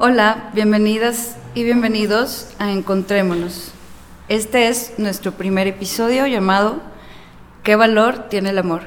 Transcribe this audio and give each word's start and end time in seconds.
Hola, 0.00 0.50
bienvenidas 0.54 1.34
y 1.56 1.64
bienvenidos 1.64 2.50
a 2.60 2.70
Encontrémonos. 2.70 3.72
Este 4.28 4.68
es 4.68 4.96
nuestro 4.96 5.32
primer 5.32 5.66
episodio 5.66 6.24
llamado 6.28 6.80
¿Qué 7.64 7.74
valor 7.74 8.28
tiene 8.28 8.50
el 8.50 8.58
amor? 8.58 8.82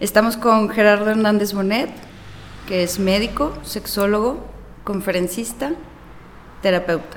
Estamos 0.00 0.36
con 0.36 0.68
Gerardo 0.68 1.10
Hernández 1.10 1.54
Bonet, 1.54 1.88
que 2.68 2.82
es 2.82 2.98
médico, 2.98 3.56
sexólogo, 3.62 4.44
conferencista, 4.84 5.72
terapeuta. 6.60 7.16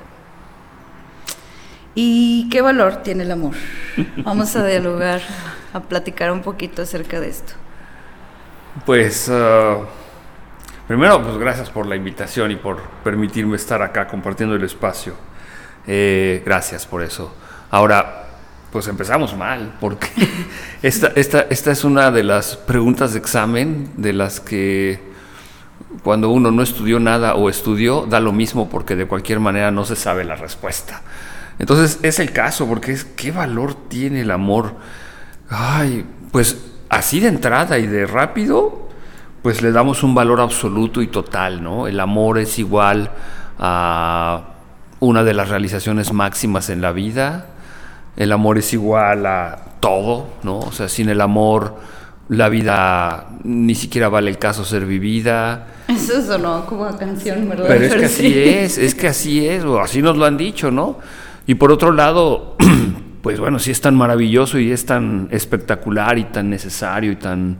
¿Y 1.93 2.47
qué 2.49 2.61
valor 2.61 3.03
tiene 3.03 3.23
el 3.23 3.31
amor? 3.31 3.55
Vamos 4.23 4.55
a 4.55 4.65
dialogar, 4.65 5.19
a 5.73 5.81
platicar 5.81 6.31
un 6.31 6.41
poquito 6.41 6.83
acerca 6.83 7.19
de 7.19 7.27
esto. 7.31 7.51
Pues 8.85 9.27
uh, 9.27 9.83
primero, 10.87 11.21
pues 11.21 11.37
gracias 11.37 11.69
por 11.69 11.85
la 11.85 11.95
invitación 11.95 12.51
y 12.51 12.55
por 12.55 12.81
permitirme 13.03 13.55
estar 13.55 13.81
acá 13.81 14.07
compartiendo 14.07 14.55
el 14.55 14.63
espacio. 14.63 15.13
Eh, 15.85 16.41
gracias 16.45 16.85
por 16.85 17.03
eso. 17.03 17.33
Ahora, 17.69 18.27
pues 18.71 18.87
empezamos 18.87 19.35
mal, 19.35 19.75
porque 19.79 20.07
esta, 20.81 21.11
esta, 21.15 21.47
esta 21.49 21.71
es 21.71 21.83
una 21.83 22.11
de 22.11 22.23
las 22.23 22.55
preguntas 22.55 23.13
de 23.13 23.19
examen 23.19 23.91
de 23.97 24.13
las 24.13 24.39
que 24.39 24.99
cuando 26.03 26.29
uno 26.29 26.51
no 26.51 26.61
estudió 26.61 26.99
nada 26.99 27.35
o 27.35 27.49
estudió, 27.49 28.05
da 28.05 28.19
lo 28.19 28.31
mismo 28.31 28.69
porque 28.69 28.95
de 28.95 29.05
cualquier 29.05 29.39
manera 29.39 29.71
no 29.71 29.85
se 29.85 29.95
sabe 29.95 30.23
la 30.23 30.35
respuesta. 30.35 31.01
Entonces 31.59 31.99
es 32.03 32.19
el 32.19 32.31
caso, 32.31 32.67
porque 32.67 32.91
es 32.91 33.03
qué 33.03 33.31
valor 33.31 33.73
tiene 33.87 34.21
el 34.21 34.31
amor. 34.31 34.75
Ay, 35.49 36.05
pues 36.31 36.57
así 36.89 37.19
de 37.19 37.29
entrada 37.29 37.79
y 37.79 37.87
de 37.87 38.05
rápido, 38.05 38.86
pues 39.41 39.61
le 39.61 39.71
damos 39.71 40.03
un 40.03 40.15
valor 40.15 40.41
absoluto 40.41 41.01
y 41.01 41.07
total, 41.07 41.63
¿no? 41.63 41.87
El 41.87 41.99
amor 41.99 42.37
es 42.39 42.59
igual 42.59 43.11
a 43.59 44.41
una 44.99 45.23
de 45.23 45.33
las 45.33 45.49
realizaciones 45.49 46.11
máximas 46.13 46.69
en 46.69 46.81
la 46.81 46.91
vida. 46.91 47.47
El 48.15 48.31
amor 48.31 48.57
es 48.57 48.73
igual 48.73 49.25
a 49.25 49.59
todo, 49.79 50.27
¿no? 50.43 50.59
O 50.59 50.71
sea, 50.71 50.89
sin 50.89 51.09
el 51.09 51.21
amor 51.21 51.75
la 52.29 52.49
vida 52.49 53.27
ni 53.43 53.75
siquiera 53.75 54.09
vale 54.09 54.29
el 54.29 54.37
caso 54.37 54.65
ser 54.65 54.85
vivida. 54.85 55.67
Eso 55.87 56.21
sonó 56.21 56.65
como 56.65 56.85
canción, 56.97 57.47
¿verdad? 57.47 57.65
Pero 57.67 57.85
es 57.85 57.95
que 57.95 58.05
así 58.05 58.39
es, 58.43 58.77
es 58.77 58.95
que 58.95 59.07
así 59.07 59.47
es, 59.47 59.63
o 59.63 59.79
así 59.79 60.01
nos 60.01 60.17
lo 60.17 60.25
han 60.25 60.37
dicho, 60.37 60.71
¿no? 60.71 60.99
Y 61.45 61.55
por 61.55 61.71
otro 61.71 61.93
lado, 61.93 62.57
pues 63.21 63.39
bueno, 63.39 63.59
si 63.59 63.71
es 63.71 63.79
tan 63.79 63.95
maravilloso 63.95 64.59
y 64.59 64.71
es 64.71 64.85
tan 64.85 65.29
espectacular 65.31 66.17
y 66.17 66.25
tan 66.25 66.49
necesario 66.49 67.11
y 67.11 67.15
tan... 67.15 67.57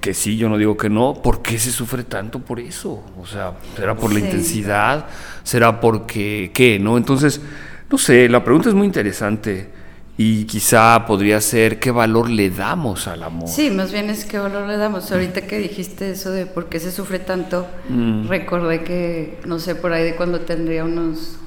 Que, 0.00 0.14
sí, 0.14 0.36
yo 0.36 0.48
no 0.48 0.58
digo 0.58 0.76
que 0.76 0.90
no, 0.90 1.14
¿por 1.22 1.42
qué 1.42 1.58
se 1.60 1.70
sufre 1.70 2.02
tanto 2.02 2.40
por 2.40 2.58
eso? 2.58 3.04
O 3.20 3.24
sea, 3.24 3.52
¿será 3.76 3.94
por 3.94 4.12
la 4.12 4.18
intensidad? 4.18 5.06
¿Será 5.44 5.80
porque 5.80 6.50
qué? 6.52 6.80
¿No? 6.80 6.96
Entonces, 6.96 7.40
no 7.88 7.96
sé, 7.96 8.28
la 8.28 8.42
pregunta 8.42 8.68
es 8.68 8.74
muy 8.74 8.86
interesante 8.86 9.70
y 10.18 10.44
quizá 10.44 11.04
podría 11.06 11.40
ser 11.40 11.78
qué 11.78 11.90
valor 11.90 12.30
le 12.30 12.50
damos 12.50 13.06
al 13.06 13.22
amor. 13.22 13.48
Sí, 13.48 13.70
más 13.70 13.92
bien 13.92 14.10
es 14.10 14.24
qué 14.24 14.38
valor 14.38 14.66
le 14.66 14.76
damos. 14.76 15.12
Ahorita 15.12 15.42
que 15.42 15.58
dijiste 15.58 16.10
eso 16.10 16.30
de 16.30 16.46
por 16.46 16.68
qué 16.68 16.80
se 16.80 16.90
sufre 16.90 17.18
tanto, 17.18 17.66
mm. 17.88 18.26
recordé 18.26 18.82
que, 18.82 19.38
no 19.46 19.58
sé, 19.58 19.74
por 19.74 19.92
ahí 19.92 20.02
de 20.02 20.16
cuando 20.16 20.40
tendría 20.40 20.84
unos 20.84 21.38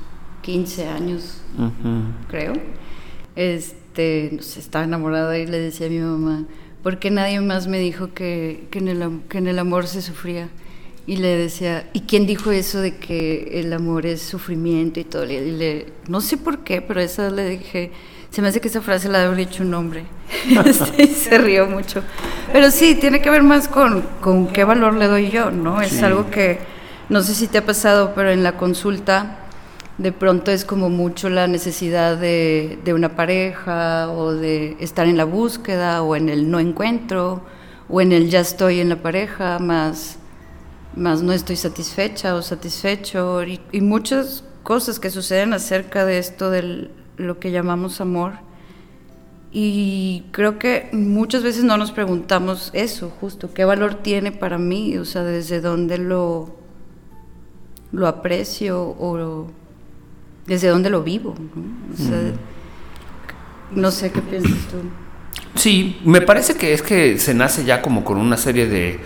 15 0.43 0.87
años, 0.87 1.41
creo, 2.29 2.53
este, 3.35 4.29
no 4.33 4.41
sé, 4.43 4.59
estaba 4.59 4.85
enamorada 4.85 5.37
y 5.37 5.45
le 5.45 5.59
decía 5.59 5.87
a 5.87 5.89
mi 5.89 5.99
mamá, 5.99 6.45
¿por 6.83 6.99
qué 6.99 7.11
nadie 7.11 7.41
más 7.41 7.67
me 7.67 7.79
dijo 7.79 8.13
que, 8.13 8.67
que, 8.71 8.79
en 8.79 8.87
el, 8.87 9.21
que 9.29 9.39
en 9.39 9.47
el 9.47 9.59
amor 9.59 9.87
se 9.87 10.01
sufría? 10.01 10.49
Y 11.07 11.17
le 11.17 11.35
decía, 11.37 11.89
¿y 11.93 12.01
quién 12.01 12.27
dijo 12.27 12.51
eso 12.51 12.81
de 12.81 12.97
que 12.97 13.59
el 13.59 13.73
amor 13.73 14.05
es 14.05 14.21
sufrimiento 14.21 14.99
y 14.99 15.03
todo? 15.03 15.25
Y 15.25 15.51
le, 15.51 15.87
no 16.07 16.21
sé 16.21 16.37
por 16.37 16.59
qué, 16.59 16.81
pero 16.81 17.01
esa 17.01 17.29
le 17.31 17.49
dije, 17.49 17.91
se 18.29 18.41
me 18.41 18.47
hace 18.47 18.61
que 18.61 18.67
esa 18.67 18.81
frase 18.81 19.09
la 19.09 19.23
haber 19.23 19.37
dicho 19.37 19.63
un 19.63 19.73
hombre. 19.73 20.05
Y 20.97 21.07
se 21.07 21.37
rió 21.39 21.65
mucho. 21.65 22.03
Pero 22.53 22.69
sí, 22.69 22.95
tiene 22.95 23.21
que 23.21 23.29
ver 23.29 23.41
más 23.41 23.67
con, 23.67 24.03
con 24.21 24.47
qué 24.47 24.63
valor 24.63 24.93
le 24.93 25.07
doy 25.07 25.31
yo, 25.31 25.49
¿no? 25.49 25.81
Es 25.81 26.03
algo 26.03 26.29
que, 26.29 26.59
no 27.09 27.21
sé 27.21 27.33
si 27.33 27.47
te 27.47 27.57
ha 27.57 27.65
pasado, 27.65 28.13
pero 28.13 28.29
en 28.29 28.43
la 28.43 28.55
consulta 28.55 29.38
de 29.99 30.13
pronto 30.13 30.49
es 30.49 30.63
como 30.63 30.89
mucho 30.89 31.29
la 31.29 31.47
necesidad 31.47 32.17
de, 32.17 32.79
una 32.95 33.17
pareja 33.17 34.09
o 34.09 34.33
de 34.33 34.77
estar 34.79 35.05
en 35.07 35.17
la 35.17 35.25
búsqueda 35.25 36.01
o 36.03 36.15
en 36.15 36.29
el 36.29 36.49
no 36.49 36.59
encuentro 36.59 37.43
o 37.89 37.99
en 37.99 38.13
el 38.13 38.29
ya 38.29 38.39
estoy 38.39 38.79
en 38.79 38.87
la 38.87 39.01
pareja, 39.01 39.59
más, 39.59 40.17
más 40.95 41.21
no 41.21 41.33
estoy 41.33 41.57
satisfecha 41.57 42.35
o 42.35 42.41
satisfecho 42.41 43.43
y, 43.43 43.59
muchas 43.81 44.45
cosas 44.63 44.99
que 44.99 45.09
suceden 45.09 45.51
acerca 45.53 46.05
de 46.05 46.17
esto 46.17 46.49
de 46.49 46.89
lo 47.17 47.39
que 47.39 47.51
llamamos 47.51 47.99
amor. 47.99 48.33
Y 49.51 50.25
creo 50.31 50.59
que 50.59 50.89
muchas 50.93 51.43
veces 51.43 51.63
no 51.63 51.75
nos 51.75 51.91
preguntamos 51.91 52.69
eso, 52.73 53.11
justo, 53.19 53.51
¿qué 53.53 53.65
valor 53.65 53.95
tiene 53.95 54.31
para 54.31 54.59
mí? 54.59 54.97
O 54.97 55.05
sea, 55.05 55.23
desde 55.23 55.59
dónde 55.59 55.97
lo, 55.97 56.55
lo 57.91 58.07
aprecio 58.07 58.95
o 58.99 59.49
desde 60.49 60.67
dónde 60.67 60.89
lo 60.89 61.03
vivo. 61.03 61.35
¿no? 63.71 63.91
sé 63.91 64.11
qué 64.11 64.21
piensas 64.21 64.67
tú. 64.69 64.77
Sí, 65.55 66.01
me 66.03 66.21
parece 66.21 66.55
que 66.55 66.73
es 66.73 66.81
que 66.81 67.19
se 67.19 67.33
nace 67.33 67.63
ya 67.63 67.81
como 67.81 68.03
con 68.03 68.17
una 68.17 68.35
serie 68.35 68.67
de, 68.67 68.99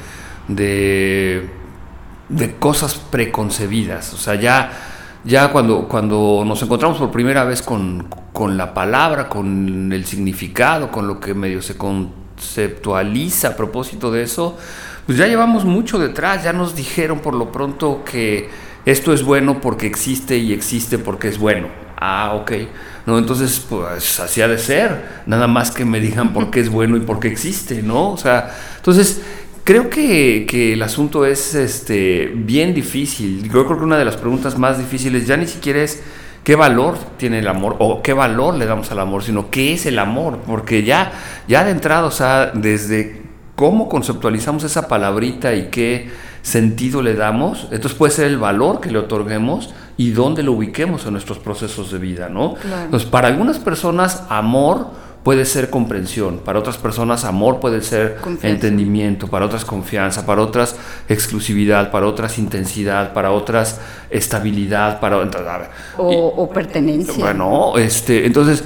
de, 0.48 1.50
cosas 2.60 2.96
preconcebidas. 2.96 4.14
O 4.14 4.18
sea, 4.18 4.36
ya, 4.36 4.72
ya 5.26 5.52
cuando, 5.52 5.88
cuando 5.90 6.44
nos 6.46 6.64
encontramos 6.64 6.98
por 6.98 7.12
primera 7.12 7.44
vez 7.44 7.62
con, 7.62 8.08
con 8.32 8.56
la 8.56 8.74
palabra, 8.74 9.28
con 9.28 9.92
el 9.92 10.06
significado, 10.06 10.92
con 10.92 11.08
lo 11.08 11.20
que 11.20 11.34
medio 11.34 11.62
se 11.62 11.76
conceptualiza 11.76 13.50
a 13.50 13.56
propósito 13.58 14.12
de 14.12 14.24
eso, 14.24 14.58
pues 15.06 15.18
ya 15.18 15.28
llevamos 15.28 15.66
mucho 15.66 16.00
detrás, 16.00 16.46
ya 16.46 16.54
nos 16.54 16.74
dijeron 16.74 17.20
por 17.20 17.34
lo 17.34 17.52
pronto 17.52 18.04
que 18.06 18.50
esto 18.86 19.14
es 19.14 19.24
bueno 19.24 19.62
porque 19.62 19.88
existe 19.88 20.38
y 20.38 20.54
existe 20.54 20.98
porque 20.98 21.30
es 21.30 21.38
bueno. 21.38 21.68
Ah, 21.98 22.34
ok. 22.36 22.52
No, 23.06 23.18
entonces, 23.18 23.66
pues 23.70 24.20
así 24.20 24.42
ha 24.42 24.48
de 24.48 24.58
ser. 24.58 25.24
Nada 25.26 25.48
más 25.48 25.72
que 25.72 25.86
me 25.86 26.00
digan 26.00 26.34
por 26.34 26.52
qué 26.52 26.60
es 26.60 26.70
bueno 26.70 26.98
y 26.98 27.02
por 27.02 27.20
qué 27.20 27.30
existe, 27.30 27.82
¿no? 27.82 28.12
O 28.12 28.18
sea, 28.18 28.54
entonces, 28.78 29.22
creo 29.64 29.90
que, 29.90 30.46
que 30.48 30.74
el 30.74 30.82
asunto 30.82 31.26
es 31.26 31.56
este, 31.56 32.32
bien 32.36 32.74
difícil. 32.74 33.44
Yo 33.44 33.66
creo 33.66 33.78
que 33.78 33.86
una 33.86 33.98
de 33.98 34.06
las 34.06 34.18
preguntas 34.18 34.58
más 34.58 34.78
difíciles 34.78 35.28
ya 35.28 35.38
ni 35.38 35.48
siquiera 35.48 35.82
es 35.82 36.04
qué 36.44 36.56
valor 36.56 36.98
tiene 37.18 37.40
el 37.40 37.48
amor 37.48 37.78
o 37.80 38.02
qué 38.02 38.12
valor 38.12 38.56
le 38.56 38.66
damos 38.66 38.92
al 38.92 39.00
amor, 39.00 39.24
sino 39.24 39.50
qué 39.50 39.74
es 39.74 39.86
el 39.86 39.98
amor. 40.00 40.40
Porque 40.46 40.84
ya, 40.84 41.14
ya 41.48 41.64
de 41.64 41.72
entrada, 41.72 42.06
o 42.06 42.12
sea, 42.12 42.52
desde 42.54 43.22
cómo 43.56 43.88
conceptualizamos 43.88 44.64
esa 44.64 44.88
palabrita 44.88 45.54
y 45.54 45.70
qué 45.70 46.10
sentido 46.44 47.02
le 47.02 47.16
damos, 47.16 47.68
entonces 47.72 47.98
puede 47.98 48.12
ser 48.12 48.28
el 48.28 48.38
valor 48.38 48.82
que 48.82 48.92
le 48.92 49.00
otorguemos 49.00 49.74
y 49.98 50.12
dónde 50.12 50.44
lo 50.44 50.52
ubiquemos 50.52 51.06
en 51.06 51.14
nuestros 51.14 51.40
procesos 51.40 51.92
de 51.92 51.98
vida, 51.98 52.30
¿no? 52.30 52.56
Entonces, 52.86 53.10
para 53.10 53.30
algunas 53.30 53.60
personas, 53.60 54.24
amor 54.30 54.88
puede 55.24 55.46
ser 55.46 55.70
comprensión, 55.70 56.40
para 56.40 56.60
otras 56.60 56.78
personas 56.78 57.24
amor 57.24 57.62
puede 57.62 57.82
ser 57.82 58.18
entendimiento, 58.42 59.30
para 59.30 59.46
otras 59.46 59.64
confianza, 59.64 60.26
para 60.26 60.42
otras 60.42 60.76
exclusividad, 61.08 61.92
para 61.92 62.08
otras 62.08 62.38
intensidad, 62.38 63.14
para 63.14 63.32
otras 63.32 63.80
estabilidad, 64.10 65.00
para 65.00 65.18
o, 65.98 66.28
o 66.28 66.50
pertenencia. 66.50 67.24
Bueno, 67.24 67.78
este, 67.78 68.26
entonces 68.26 68.66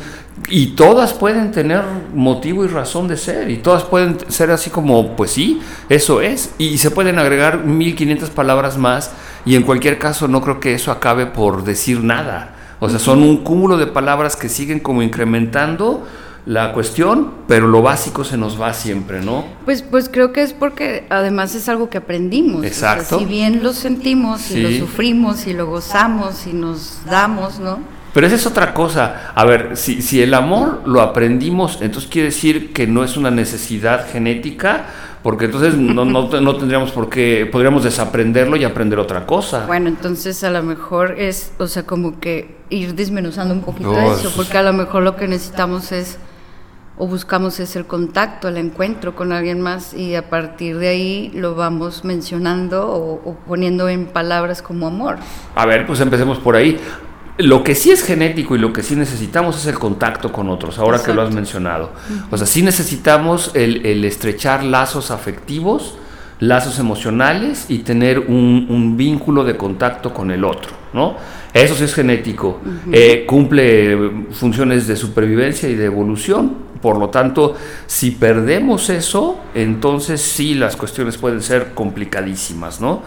y 0.50 0.68
todas 0.68 1.14
pueden 1.14 1.52
tener 1.52 1.84
motivo 2.14 2.64
y 2.64 2.68
razón 2.68 3.08
de 3.08 3.18
ser, 3.18 3.50
y 3.50 3.58
todas 3.58 3.84
pueden 3.84 4.18
ser 4.30 4.52
así 4.52 4.70
como, 4.70 5.16
pues 5.16 5.32
sí, 5.32 5.62
eso 5.90 6.22
es, 6.22 6.52
y 6.58 6.78
se 6.78 6.92
pueden 6.92 7.20
agregar 7.20 7.64
1500 7.64 8.30
palabras 8.30 8.78
más, 8.78 9.12
y 9.46 9.56
en 9.56 9.64
cualquier 9.64 10.00
caso 10.00 10.28
no 10.28 10.42
creo 10.42 10.60
que 10.60 10.74
eso 10.74 10.92
acabe 10.92 11.26
por 11.26 11.64
decir 11.64 12.04
nada. 12.04 12.56
O 12.80 12.90
sea, 12.90 13.00
son 13.00 13.24
un 13.24 13.38
cúmulo 13.38 13.78
de 13.78 13.88
palabras 13.88 14.36
que 14.36 14.50
siguen 14.50 14.80
como 14.80 15.02
incrementando 15.02 16.06
la 16.46 16.72
cuestión, 16.72 17.34
pero 17.46 17.68
lo 17.68 17.82
básico 17.82 18.24
se 18.24 18.38
nos 18.38 18.60
va 18.60 18.74
siempre, 18.74 19.22
¿no? 19.22 19.44
Pues, 19.66 19.82
pues 19.82 20.08
creo 20.08 20.32
que 20.32 20.44
es 20.44 20.54
porque 20.54 21.06
además 21.10 21.56
es 21.56 21.68
algo 21.68 21.90
que 21.90 21.98
aprendimos. 21.98 22.64
Exacto. 22.64 23.20
si 23.20 23.26
bien 23.26 23.64
lo 23.64 23.74
sentimos 23.74 24.50
y 24.52 24.62
lo 24.62 24.72
sufrimos 24.72 25.46
y 25.46 25.54
lo 25.54 25.66
gozamos 25.68 26.48
y 26.48 26.54
nos 26.54 27.00
damos, 27.06 27.60
¿no? 27.60 27.97
Pero 28.18 28.26
esa 28.26 28.36
es 28.36 28.48
otra 28.48 28.74
cosa. 28.74 29.32
A 29.36 29.46
ver, 29.46 29.78
si, 29.78 30.02
si 30.02 30.24
el 30.24 30.34
amor 30.34 30.82
lo 30.88 31.02
aprendimos, 31.02 31.84
entonces 31.84 32.10
quiere 32.10 32.30
decir 32.30 32.74
que 32.74 32.88
no 32.88 33.04
es 33.04 33.16
una 33.16 33.30
necesidad 33.30 34.08
genética, 34.12 34.86
porque 35.22 35.46
entonces 35.46 35.76
no, 35.76 36.04
no, 36.04 36.28
tendríamos 36.58 36.90
por 36.90 37.10
qué, 37.10 37.48
podríamos 37.52 37.84
desaprenderlo 37.84 38.56
y 38.56 38.64
aprender 38.64 38.98
otra 38.98 39.28
cosa. 39.28 39.68
Bueno, 39.68 39.88
entonces 39.88 40.44
a 40.44 40.50
lo 40.50 40.64
mejor 40.64 41.14
es, 41.20 41.52
o 41.60 41.68
sea, 41.68 41.84
como 41.84 42.20
que 42.20 42.56
ir 42.72 42.96
desmenuzando 42.96 43.54
un 43.54 43.62
poquito 43.62 43.96
eso, 43.96 44.34
porque 44.36 44.58
a 44.58 44.64
lo 44.64 44.74
mejor 44.74 45.04
lo 45.04 45.16
que 45.16 45.28
necesitamos 45.28 45.92
es 45.92 46.18
o 46.98 47.06
buscamos 47.06 47.60
es 47.60 47.76
el 47.76 47.86
contacto, 47.86 48.48
el 48.48 48.58
encuentro 48.58 49.16
con 49.16 49.32
alguien 49.32 49.62
más 49.62 49.94
y 49.94 50.16
a 50.16 50.28
partir 50.32 50.80
de 50.80 50.88
ahí 50.88 51.32
lo 51.36 51.54
vamos 51.54 52.04
mencionando 52.04 52.90
o, 52.90 53.38
poniendo 53.48 53.88
en 53.90 54.08
palabras 54.08 54.64
como 54.64 54.88
amor. 54.88 55.18
A 55.54 55.68
ver, 55.68 55.86
pues 55.86 56.00
empecemos 56.00 56.40
por 56.40 56.56
ahí. 56.56 56.80
Lo 57.38 57.64
que 57.64 57.76
sí 57.76 57.92
es 57.92 58.04
genético 58.04 58.56
y 58.56 58.60
lo 58.60 58.74
que 58.74 58.82
sí 58.82 58.96
necesitamos 58.96 59.58
es 59.58 59.68
el 59.68 59.78
contacto 59.78 60.32
con 60.32 60.50
otros, 60.50 60.80
ahora 60.80 61.02
que 61.04 61.14
lo 61.14 61.22
has 61.22 61.34
mencionado. 61.34 61.92
O 62.32 62.38
sea, 62.38 62.48
sí 62.48 62.64
necesitamos 62.64 63.52
el, 63.54 64.04
estrechar 64.06 64.64
lazos 64.64 65.12
afectivos, 65.12 65.98
lazos 66.40 66.80
emocionales 66.80 67.66
y 67.70 67.80
tener 67.80 68.20
un, 68.20 68.96
vínculo 68.98 69.44
de 69.44 69.56
contacto 69.56 70.14
con 70.14 70.32
el 70.32 70.44
otro, 70.44 70.72
¿no? 70.94 71.16
Eso 71.54 71.76
sí 71.76 71.84
es 71.84 71.94
genético. 71.94 72.60
Eh, 72.92 73.26
cumple 73.28 74.26
funciones 74.32 74.88
de 74.88 74.96
supervivencia 74.96 75.70
y 75.70 75.76
de 75.76 75.86
evolución, 75.86 76.68
por 76.82 76.98
lo 76.98 77.10
tanto, 77.10 77.56
si 77.86 78.12
perdemos 78.12 78.90
eso, 78.90 79.40
entonces 79.54 80.22
sí 80.22 80.56
las 80.56 80.76
cuestiones 80.76 81.18
pueden 81.18 81.42
ser 81.42 81.74
complicadísimas, 81.76 82.82
¿no? 82.82 83.04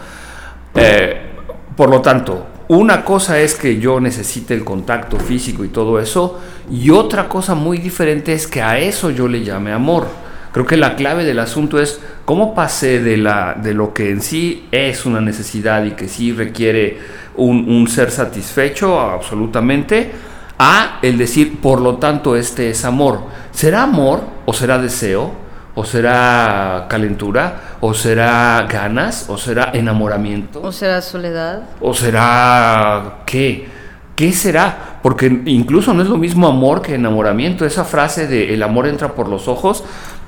Eh, 0.75 1.31
por 1.75 1.89
lo 1.89 2.01
tanto, 2.01 2.47
una 2.79 3.03
cosa 3.03 3.37
es 3.41 3.55
que 3.55 3.79
yo 3.79 3.99
necesite 3.99 4.53
el 4.53 4.63
contacto 4.63 5.17
físico 5.17 5.65
y 5.65 5.67
todo 5.67 5.99
eso, 5.99 6.39
y 6.71 6.89
otra 6.89 7.27
cosa 7.27 7.53
muy 7.53 7.79
diferente 7.79 8.31
es 8.31 8.47
que 8.47 8.61
a 8.61 8.79
eso 8.79 9.09
yo 9.09 9.27
le 9.27 9.43
llame 9.43 9.73
amor. 9.73 10.07
Creo 10.53 10.65
que 10.65 10.77
la 10.77 10.95
clave 10.95 11.25
del 11.25 11.39
asunto 11.39 11.81
es 11.81 11.99
cómo 12.23 12.55
pasé 12.55 13.01
de, 13.01 13.17
la, 13.17 13.57
de 13.61 13.73
lo 13.73 13.93
que 13.93 14.09
en 14.09 14.21
sí 14.21 14.69
es 14.71 15.05
una 15.05 15.19
necesidad 15.19 15.83
y 15.83 15.91
que 15.91 16.07
sí 16.07 16.31
requiere 16.31 16.97
un, 17.35 17.69
un 17.69 17.89
ser 17.89 18.09
satisfecho 18.09 19.01
absolutamente, 19.01 20.09
a 20.57 20.99
el 21.01 21.17
decir, 21.17 21.59
por 21.59 21.81
lo 21.81 21.97
tanto, 21.97 22.37
este 22.37 22.69
es 22.69 22.85
amor. 22.85 23.19
¿Será 23.51 23.83
amor 23.83 24.21
o 24.45 24.53
será 24.53 24.77
deseo? 24.77 25.40
¿O 25.73 25.85
será 25.85 26.87
calentura? 26.89 27.77
¿O 27.79 27.93
será 27.93 28.67
ganas? 28.69 29.29
¿O 29.29 29.37
será 29.37 29.71
enamoramiento? 29.73 30.61
¿O 30.61 30.71
será 30.71 31.01
soledad? 31.01 31.61
¿O 31.79 31.93
será 31.93 33.19
qué? 33.25 33.67
¿Qué 34.15 34.33
será? 34.33 34.99
Porque 35.01 35.41
incluso 35.45 35.93
no 35.93 36.03
es 36.03 36.09
lo 36.09 36.17
mismo 36.17 36.47
amor 36.47 36.81
que 36.81 36.95
enamoramiento. 36.95 37.65
Esa 37.65 37.85
frase 37.85 38.27
de 38.27 38.53
el 38.53 38.63
amor 38.63 38.87
entra 38.87 39.13
por 39.13 39.29
los 39.29 39.47
ojos, 39.47 39.83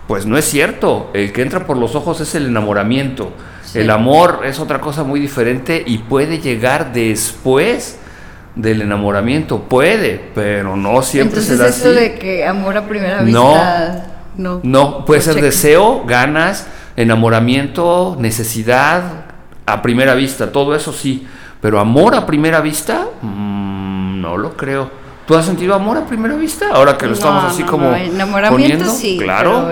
pues 0.07 0.25
no 0.25 0.37
es 0.37 0.45
cierto. 0.45 1.11
El 1.13 1.33
que 1.33 1.41
entra 1.41 1.67
por 1.67 1.77
los 1.77 1.93
ojos 1.95 2.21
es 2.21 2.33
el 2.35 2.47
enamoramiento. 2.47 3.33
El 3.73 3.89
amor 3.89 4.41
es 4.45 4.59
otra 4.59 4.79
cosa 4.79 5.03
muy 5.03 5.19
diferente 5.19 5.83
y 5.85 5.97
puede 5.97 6.39
llegar 6.39 6.93
después 6.93 7.97
del 8.55 8.81
enamoramiento. 8.81 9.63
Puede, 9.63 10.21
pero 10.33 10.75
no 10.75 11.01
siempre 11.01 11.41
se 11.41 11.57
da 11.57 11.67
eso 11.67 11.91
de 11.91 12.15
que 12.15 12.45
amor 12.45 12.77
a 12.77 12.87
primera 12.87 13.21
vista. 13.21 13.39
No, 13.39 14.12
no. 14.37 15.05
puede 15.05 15.21
ser 15.21 15.41
deseo, 15.41 16.03
ganas, 16.05 16.67
enamoramiento, 16.95 18.15
necesidad 18.19 19.25
a 19.65 19.81
primera 19.81 20.13
vista, 20.13 20.51
todo 20.51 20.75
eso 20.75 20.93
sí. 20.93 21.27
Pero 21.61 21.79
amor 21.79 22.15
a 22.15 22.25
primera 22.25 22.59
vista, 22.59 23.07
mm, 23.21 24.21
no 24.21 24.37
lo 24.37 24.57
creo. 24.57 25.03
¿Tú 25.25 25.35
has 25.35 25.45
sentido 25.45 25.73
amor 25.73 25.97
a 25.97 26.05
primera 26.05 26.35
vista? 26.35 26.67
Ahora 26.73 26.97
que 26.97 27.07
lo 27.07 27.13
estamos 27.13 27.45
así 27.45 27.63
como. 27.63 27.93
Enamoramiento 27.95 28.89
sí, 28.89 29.17
claro. 29.21 29.69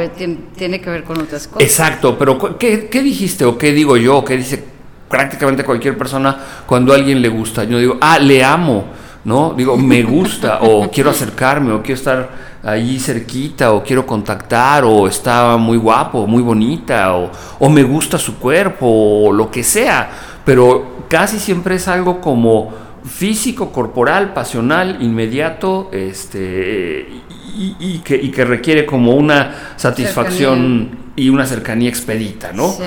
tiene, 0.56 0.80
que 0.80 0.90
ver 0.90 1.04
con 1.04 1.20
otras 1.20 1.48
cosas. 1.48 1.62
Exacto, 1.62 2.18
pero 2.18 2.58
¿qué, 2.58 2.88
¿qué, 2.88 3.02
dijiste 3.02 3.44
o 3.44 3.58
qué 3.58 3.74
digo 3.74 3.98
yo? 3.98 4.24
¿Qué 4.24 4.38
dice 4.38 4.72
prácticamente 5.12 5.66
cualquier 5.66 5.98
persona 5.98 6.36
cuando 6.66 6.94
a 6.94 6.96
alguien 6.96 7.22
le 7.22 7.28
gusta. 7.28 7.66
Yo 7.66 7.78
digo, 7.78 7.98
ah, 8.00 8.18
le 8.18 8.44
amo, 8.44 8.86
¿no? 9.24 9.54
Digo, 9.56 9.78
me 9.78 10.04
gusta, 10.04 10.60
o 10.62 10.90
quiero 10.90 11.12
acercarme, 11.12 11.72
o 11.72 11.82
quiero 11.82 11.96
estar 11.96 12.30
ahí 12.64 13.00
cerquita, 13.00 13.74
o 13.74 13.84
quiero 13.84 14.06
contactar, 14.06 14.84
o 14.84 15.08
está 15.08 15.58
muy 15.58 15.78
guapo, 15.78 16.26
muy 16.28 16.42
bonita, 16.42 17.16
o, 17.16 17.32
o 17.60 17.70
me 17.70 17.84
gusta 17.84 18.18
su 18.18 18.38
cuerpo, 18.38 18.86
o 18.88 19.32
lo 19.32 19.50
que 19.52 19.64
sea. 19.64 20.10
Pero 20.46 21.06
casi 21.08 21.40
siempre 21.40 21.76
es 21.76 21.88
algo 21.88 22.20
como 22.22 22.74
físico, 23.04 23.72
corporal, 23.72 24.34
pasional, 24.34 24.98
inmediato, 25.02 25.90
este, 25.92 27.08
y, 27.56 28.00
que, 28.00 28.16
y 28.16 28.30
que, 28.30 28.46
requiere 28.46 28.86
como 28.86 29.14
una 29.16 29.74
satisfacción 29.76 30.90
y 31.16 31.30
una 31.30 31.46
cercanía 31.46 31.90
expedita, 31.90 32.54
¿no? 32.54 32.70
Sí. 32.70 32.84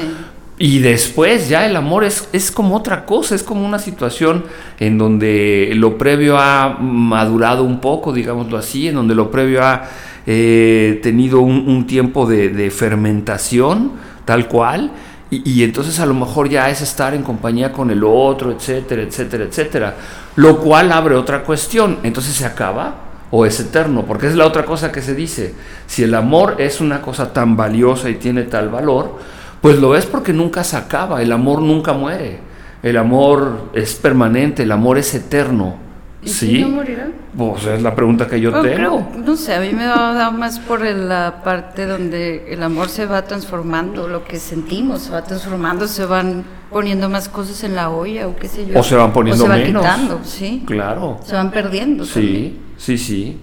Y 0.57 0.79
después 0.79 1.49
ya 1.49 1.67
el 1.67 1.75
amor 1.75 2.05
es, 2.05 2.29
es 2.33 2.53
como 2.53 2.77
otra 2.77 3.07
cosa, 3.07 3.35
es 3.35 3.43
como 3.43 3.67
una 3.67 3.81
situación 3.81 4.45
en 4.79 4.99
donde 4.99 5.73
lo 5.75 5.99
previo 5.99 6.39
ha 6.39 6.79
madurado 6.81 7.65
un 7.65 7.81
poco, 7.81 8.13
digámoslo 8.13 8.57
así, 8.57 8.87
en 8.87 8.95
donde 8.95 9.17
lo 9.17 9.33
previo 9.33 9.65
ha 9.65 9.89
eh, 10.27 11.01
tenido 11.03 11.41
un, 11.41 11.87
tiempo 11.89 12.27
de, 12.27 12.71
fermentación, 12.71 13.93
tal 14.25 14.47
cual, 14.47 14.93
y, 15.29 15.43
y, 15.51 15.65
entonces 15.65 15.99
a 15.99 16.07
lo 16.07 16.15
mejor 16.15 16.49
ya 16.49 16.71
es 16.71 16.83
estar 16.83 17.15
en 17.15 17.25
compañía 17.25 17.73
con 17.73 17.91
el 17.91 18.05
otro, 18.05 18.53
etcétera, 18.53 19.03
etcétera, 19.03 19.45
etcétera, 19.45 19.97
lo 20.37 20.59
cual 20.59 20.93
abre 20.93 21.17
otra 21.17 21.43
cuestión, 21.43 21.99
entonces 22.05 22.35
se 22.35 22.47
acaba 22.47 22.95
o 23.33 23.45
es 23.45 23.59
eterno, 23.59 24.05
porque 24.07 24.29
es 24.29 24.37
la 24.37 24.47
otra 24.47 24.65
cosa 24.65 24.93
que 24.93 25.03
se 25.03 25.17
dice, 25.17 25.55
si 25.87 26.05
el 26.05 26.15
amor 26.15 26.57
es 26.59 26.81
una 26.81 27.03
cosa 27.03 27.33
tan 27.33 27.57
valiosa 27.57 28.09
y 28.09 28.15
tiene 28.15 28.45
tal 28.45 28.69
valor, 28.69 29.19
pues 29.65 29.79
lo 29.79 29.97
es 29.97 30.05
porque 30.05 30.35
nunca 30.35 30.63
se 30.63 30.77
acaba, 30.77 31.23
el 31.23 31.33
amor 31.33 31.63
nunca 31.63 31.95
muere, 31.95 32.39
el 32.83 32.99
amor 32.99 33.71
es 33.73 33.95
permanente, 33.95 34.65
el 34.65 34.71
amor 34.71 34.99
es 34.99 35.15
eterno. 35.15 35.77
¿Sí? 36.23 36.61
no 36.61 36.69
morirá? 36.69 37.09
Pues 37.35 37.65
es 37.65 37.81
la 37.81 37.95
pregunta 37.95 38.29
que 38.29 38.39
yo 38.39 38.61
tengo. 38.61 39.09
no 39.25 39.37
sé, 39.37 39.55
a 39.55 39.61
mí 39.61 39.73
me 39.73 39.87
da 39.87 40.31
más 40.31 40.59
por 40.59 40.83
la 40.83 41.41
parte 41.43 41.87
donde 41.87 42.53
el 42.53 42.63
amor 42.63 42.91
se 42.91 43.07
va 43.07 43.23
transformando, 43.23 44.07
lo 44.07 44.23
que 44.27 44.39
sentimos 44.39 45.01
se 45.01 45.13
va 45.13 45.25
transformando, 45.25 45.89
se 45.89 46.05
van 46.05 46.45
poniendo 46.71 47.09
más 47.09 47.31
cosas 47.31 47.65
en 47.65 47.75
la 47.75 47.89
olla 47.89 48.29
o 48.29 48.37
qué 48.37 48.49
sé 48.49 48.67
yo. 48.67 48.79
O 48.79 48.83
se 48.83 48.97
van 48.97 49.15
poniendo 49.15 49.45
o 49.45 49.47
se 49.47 49.51
van 49.51 49.65
quitando, 49.65 50.21
sí. 50.25 50.63
Claro. 50.67 51.21
Se 51.25 51.37
van 51.37 51.51
perdiendo. 51.51 52.05
Sí, 52.05 52.61
sí, 52.77 52.99
sí. 52.99 53.39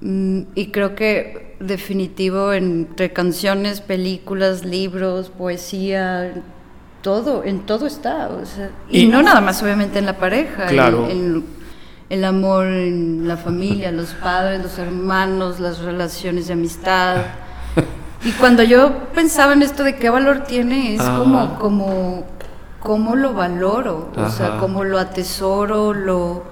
Mm, 0.00 0.42
y 0.54 0.66
creo 0.68 0.94
que 0.94 1.56
definitivo 1.60 2.52
entre 2.52 3.12
canciones, 3.12 3.80
películas, 3.80 4.64
libros, 4.64 5.30
poesía, 5.30 6.32
todo, 7.02 7.44
en 7.44 7.60
todo 7.60 7.86
está. 7.86 8.30
y, 8.90 9.06
no 9.06 9.22
nada 9.22 9.40
más 9.40 9.62
obviamente 9.62 9.98
en 9.98 10.06
la 10.06 10.16
pareja, 10.16 10.66
claro. 10.66 11.08
en, 11.08 11.44
el 12.08 12.24
amor 12.24 12.66
en 12.66 13.28
la 13.28 13.36
familia, 13.36 13.92
los 13.92 14.14
padres, 14.14 14.62
los 14.62 14.78
hermanos, 14.78 15.60
las 15.60 15.78
relaciones 15.78 16.48
de 16.48 16.54
amistad. 16.54 17.18
y 18.24 18.32
cuando 18.32 18.64
yo 18.64 18.92
pensaba 19.14 19.52
en 19.52 19.62
esto 19.62 19.84
de 19.84 19.94
qué 19.96 20.10
valor 20.10 20.40
tiene, 20.40 20.96
es 20.96 21.02
como, 21.02 21.58
como, 21.58 22.24
cómo 22.80 23.14
lo 23.14 23.32
valoro, 23.32 24.10
o 24.16 24.28
sea, 24.28 24.58
cómo 24.58 24.82
lo 24.82 24.98
atesoro, 24.98 25.94
lo 25.94 26.49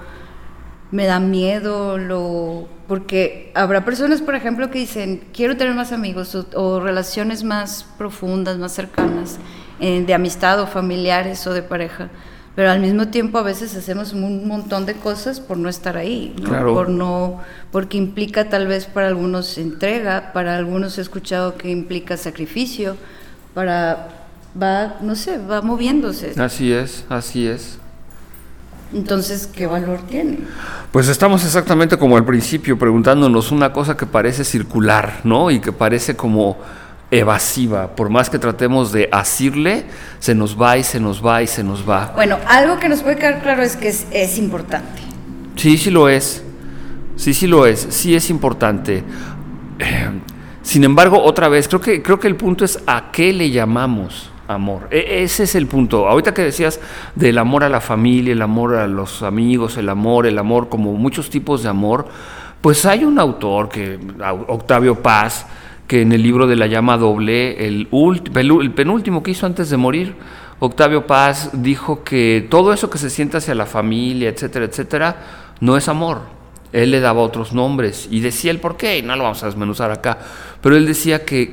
me 0.91 1.05
da 1.05 1.19
miedo, 1.19 1.97
lo 1.97 2.67
porque 2.87 3.51
habrá 3.53 3.85
personas, 3.85 4.21
por 4.21 4.33
ejemplo, 4.33 4.71
que 4.71 4.79
dicen, 4.79 5.21
quiero 5.31 5.55
tener 5.55 5.75
más 5.75 5.91
amigos 5.91 6.35
o, 6.55 6.79
relaciones 6.79 7.43
más 7.43 7.85
profundas, 7.99 8.57
más 8.57 8.71
cercanas, 8.71 9.37
eh, 9.79 10.03
de 10.03 10.13
amistad 10.15 10.59
o 10.59 10.65
familiares 10.65 11.45
o 11.45 11.53
de 11.53 11.61
pareja, 11.61 12.09
pero 12.55 12.71
al 12.71 12.79
mismo 12.79 13.09
tiempo 13.09 13.37
a 13.37 13.43
veces 13.43 13.75
hacemos 13.75 14.13
un 14.13 14.47
montón 14.47 14.87
de 14.87 14.95
cosas 14.95 15.39
por 15.39 15.57
no 15.57 15.69
estar 15.69 15.97
ahí, 15.97 16.35
por 16.49 16.89
no, 16.89 17.41
porque 17.71 17.97
implica 17.97 18.49
tal 18.49 18.65
vez 18.65 18.85
para 18.85 19.07
algunos 19.07 19.59
entrega, 19.59 20.31
para 20.33 20.57
algunos 20.57 20.97
he 20.97 21.01
escuchado 21.01 21.57
que 21.57 21.69
implica 21.69 22.17
sacrificio, 22.17 22.97
para 23.53 24.07
va, 24.59 24.97
no 25.01 25.15
sé, 25.15 25.37
va 25.37 25.61
moviéndose. 25.61 26.33
Así 26.37 26.71
es, 26.71 27.05
así 27.09 27.47
es. 27.47 27.77
Entonces, 28.93 29.47
¿qué 29.47 29.67
valor 29.67 29.99
tiene? 30.07 30.39
Pues 30.91 31.07
estamos 31.07 31.45
exactamente 31.45 31.97
como 31.97 32.17
al 32.17 32.25
principio 32.25 32.77
preguntándonos 32.77 33.51
una 33.51 33.71
cosa 33.71 33.95
que 33.95 34.07
parece 34.07 34.43
circular, 34.43 35.21
¿no? 35.23 35.51
Y 35.51 35.59
que 35.59 35.71
parece 35.71 36.15
como 36.15 36.57
evasiva. 37.11 37.95
Por 37.95 38.09
más 38.09 38.29
que 38.29 38.39
tratemos 38.39 38.91
de 38.91 39.07
asirle, 39.11 39.85
se 40.19 40.33
nos 40.33 40.59
va 40.59 40.77
y 40.77 40.83
se 40.83 40.99
nos 40.99 41.23
va 41.23 41.43
y 41.43 41.47
se 41.47 41.63
nos 41.63 41.87
va. 41.87 42.13
Bueno, 42.15 42.37
algo 42.47 42.79
que 42.79 42.89
nos 42.89 43.01
puede 43.01 43.17
quedar 43.17 43.41
claro 43.41 43.61
es 43.61 43.75
que 43.75 43.89
es, 43.89 44.37
importante. 44.37 45.01
Sí, 45.55 45.77
sí 45.77 45.91
lo 45.91 46.09
es. 46.09 46.43
Sí, 47.15 47.33
sí 47.33 47.45
lo 47.45 47.67
es. 47.67 47.87
Sí 47.89 48.15
es 48.15 48.31
importante. 48.31 49.03
Sin 50.63 50.83
embargo, 50.83 51.21
otra 51.21 51.47
vez, 51.47 51.67
creo 51.67 51.81
que, 51.81 52.01
creo 52.01 52.19
que 52.19 52.27
el 52.27 52.35
punto 52.35 52.65
es 52.65 52.79
a 52.87 53.11
qué 53.11 53.33
le 53.33 53.51
llamamos 53.51 54.31
amor. 54.49 54.87
E, 54.91 55.23
ese 55.23 55.43
es 55.43 55.55
el 55.55 55.67
punto. 55.67 56.07
Ahorita 56.07 56.33
que 56.33 56.41
decías 56.41 56.79
del 57.15 57.37
amor 57.37 57.63
a 57.63 57.69
la 57.69 57.81
familia, 57.81 58.33
el 58.33 58.41
amor 58.41 58.75
a 58.75 58.87
los 58.87 59.21
amigos, 59.21 59.77
el 59.77 59.89
amor, 59.89 60.25
el 60.25 60.37
amor, 60.37 60.69
como 60.69 60.93
muchos 60.93 61.29
tipos 61.29 61.63
de 61.63 61.69
amor, 61.69 62.07
pues 62.61 62.85
hay 62.85 63.05
un 63.05 63.19
autor, 63.19 63.69
que 63.69 63.99
Octavio 64.47 65.01
Paz, 65.01 65.45
que 65.87 66.01
en 66.01 66.11
el 66.11 66.21
libro 66.21 66.47
de 66.47 66.55
la 66.55 66.67
llama 66.67 66.97
doble, 66.97 67.65
el, 67.65 67.87
penúltimo 68.75 69.23
que 69.23 69.31
hizo 69.31 69.45
antes 69.45 69.69
de 69.69 69.77
morir, 69.77 70.15
Octavio 70.59 71.07
Paz 71.07 71.51
dijo 71.53 72.03
que 72.03 72.45
todo 72.49 72.73
eso 72.73 72.89
que 72.89 72.97
se 72.97 73.09
siente 73.09 73.37
hacia 73.37 73.55
la 73.55 73.65
familia, 73.65 74.29
etcétera, 74.29 74.65
etcétera, 74.65 75.15
no 75.61 75.77
es 75.77 75.87
amor. 75.87 76.21
él 76.73 76.91
le 76.91 76.99
daba 76.99 77.21
otros 77.21 77.53
nombres 77.53 78.07
y 78.11 78.19
decía 78.19 78.51
el 78.51 78.59
por 78.59 78.77
qué, 78.77 78.99
y 78.99 79.01
no 79.01 79.15
lo 79.15 79.23
vamos 79.23 79.41
a 79.41 79.45
desmenuzar 79.45 79.91
acá, 79.91 80.19
pero 80.61 80.75
él 80.75 80.85
decía 80.85 81.23
que, 81.23 81.51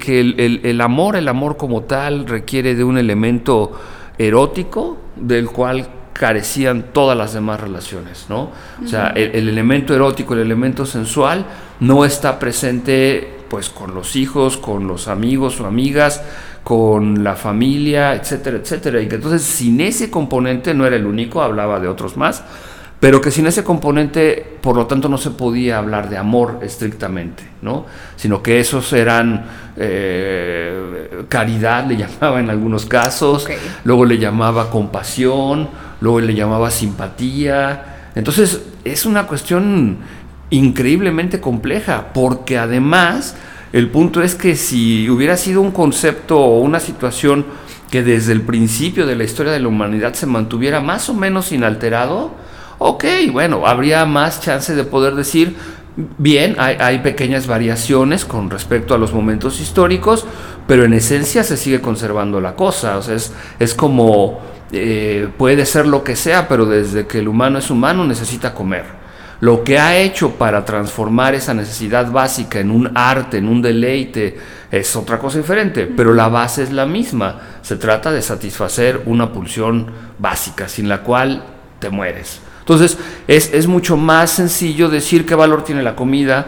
el, 0.62 0.80
amor, 0.80 1.16
el 1.16 1.28
amor 1.28 1.56
como 1.56 1.82
tal, 1.82 2.26
requiere 2.26 2.74
de 2.74 2.84
un 2.84 2.98
elemento 2.98 3.72
erótico 4.18 4.98
del 5.14 5.46
cual 5.46 5.88
carecían 6.12 6.86
todas 6.92 7.16
las 7.16 7.34
demás 7.34 7.60
relaciones, 7.60 8.26
¿no? 8.28 8.50
O 8.82 8.88
sea, 8.88 9.08
el, 9.08 9.48
elemento 9.48 9.94
erótico, 9.94 10.34
el 10.34 10.40
elemento 10.40 10.86
sensual 10.86 11.46
no 11.80 12.04
está 12.04 12.38
presente 12.38 13.34
pues 13.48 13.68
con 13.68 13.94
los 13.94 14.16
hijos, 14.16 14.56
con 14.56 14.88
los 14.88 15.08
amigos 15.08 15.60
o 15.60 15.66
amigas, 15.66 16.22
con 16.64 17.22
la 17.22 17.36
familia, 17.36 18.14
etcétera, 18.14 18.56
etcétera. 18.56 19.00
Y 19.00 19.08
que 19.08 19.16
entonces 19.16 19.42
sin 19.42 19.80
ese 19.80 20.10
componente 20.10 20.74
no 20.74 20.84
era 20.84 20.96
el 20.96 21.06
único, 21.06 21.42
hablaba 21.42 21.78
de 21.78 21.86
otros 21.86 22.16
más, 22.16 22.42
pero 22.98 23.20
que 23.20 23.30
sin 23.30 23.46
ese 23.46 23.62
componente, 23.62 24.56
por 24.60 24.76
lo 24.76 24.86
tanto, 24.86 25.08
no 25.08 25.18
se 25.18 25.30
podía 25.30 25.78
hablar 25.78 26.08
de 26.08 26.16
amor 26.16 26.60
estrictamente, 26.62 27.44
¿no? 27.60 27.84
Sino 28.16 28.42
que 28.42 28.58
esos 28.58 28.92
eran 28.94 29.44
eh, 29.76 31.24
caridad, 31.28 31.86
le 31.86 31.96
llamaba 31.98 32.40
en 32.40 32.48
algunos 32.48 32.86
casos, 32.86 33.46
luego 33.84 34.04
le 34.06 34.18
llamaba 34.18 34.70
compasión, 34.70 35.68
luego 36.00 36.20
le 36.20 36.34
llamaba 36.34 36.70
simpatía. 36.70 38.10
Entonces, 38.14 38.62
es 38.84 39.04
una 39.04 39.26
cuestión 39.26 39.98
increíblemente 40.48 41.40
compleja, 41.40 42.08
porque 42.14 42.56
además 42.56 43.36
el 43.72 43.90
punto 43.90 44.22
es 44.22 44.34
que 44.34 44.56
si 44.56 45.10
hubiera 45.10 45.36
sido 45.36 45.60
un 45.60 45.72
concepto 45.72 46.38
o 46.38 46.60
una 46.60 46.80
situación 46.80 47.44
que 47.90 48.02
desde 48.02 48.32
el 48.32 48.42
principio 48.42 49.06
de 49.06 49.16
la 49.16 49.24
historia 49.24 49.52
de 49.52 49.60
la 49.60 49.68
humanidad 49.68 50.14
se 50.14 50.26
mantuviera 50.26 50.80
más 50.80 51.08
o 51.10 51.14
menos 51.14 51.52
inalterado, 51.52 52.45
ok, 52.78 53.04
bueno, 53.32 53.66
habría 53.66 54.04
más 54.04 54.40
chance 54.40 54.74
de 54.74 54.84
poder 54.84 55.14
decir, 55.14 55.56
bien, 56.18 56.56
hay, 56.58 56.98
pequeñas 56.98 57.46
variaciones 57.46 58.24
con 58.24 58.50
respecto 58.50 58.94
a 58.94 58.98
los 58.98 59.12
momentos 59.12 59.60
históricos, 59.60 60.26
pero 60.66 60.84
en 60.84 60.92
esencia 60.92 61.42
se 61.42 61.56
sigue 61.56 61.80
conservando 61.80 62.40
la 62.40 62.54
cosa, 62.54 62.98
o 62.98 63.02
sea, 63.02 63.14
es, 63.14 63.32
es 63.58 63.74
como, 63.74 64.40
eh, 64.72 65.28
puede 65.36 65.64
ser 65.64 65.86
lo 65.86 66.04
que 66.04 66.16
sea, 66.16 66.48
pero 66.48 66.66
desde 66.66 67.06
que 67.06 67.20
el 67.20 67.28
humano 67.28 67.58
es 67.58 67.70
humano 67.70 68.04
necesita 68.04 68.52
comer. 68.52 69.06
Lo 69.40 69.62
que 69.64 69.78
ha 69.78 69.98
hecho 69.98 70.30
para 70.32 70.64
transformar 70.64 71.34
esa 71.34 71.52
necesidad 71.52 72.10
básica 72.10 72.58
en 72.58 72.70
un 72.70 72.90
arte, 72.96 73.36
en 73.36 73.48
un 73.48 73.60
deleite, 73.60 74.38
es 74.70 74.96
otra 74.96 75.18
cosa 75.18 75.38
diferente, 75.38 75.86
pero 75.86 76.14
la 76.14 76.28
base 76.28 76.62
es 76.62 76.72
la 76.72 76.86
misma. 76.86 77.38
Se 77.60 77.76
trata 77.76 78.10
de 78.10 78.22
satisfacer 78.22 79.02
una 79.04 79.32
pulsión 79.32 79.90
básica, 80.18 80.68
sin 80.68 80.88
la 80.88 81.02
cual 81.02 81.44
te 81.78 81.90
mueres. 81.90 82.40
Entonces, 82.66 82.98
es, 83.28 83.54
es 83.54 83.68
mucho 83.68 83.96
más 83.96 84.30
sencillo 84.30 84.88
decir 84.88 85.24
qué 85.24 85.36
valor 85.36 85.62
tiene 85.62 85.84
la 85.84 85.94
comida, 85.94 86.46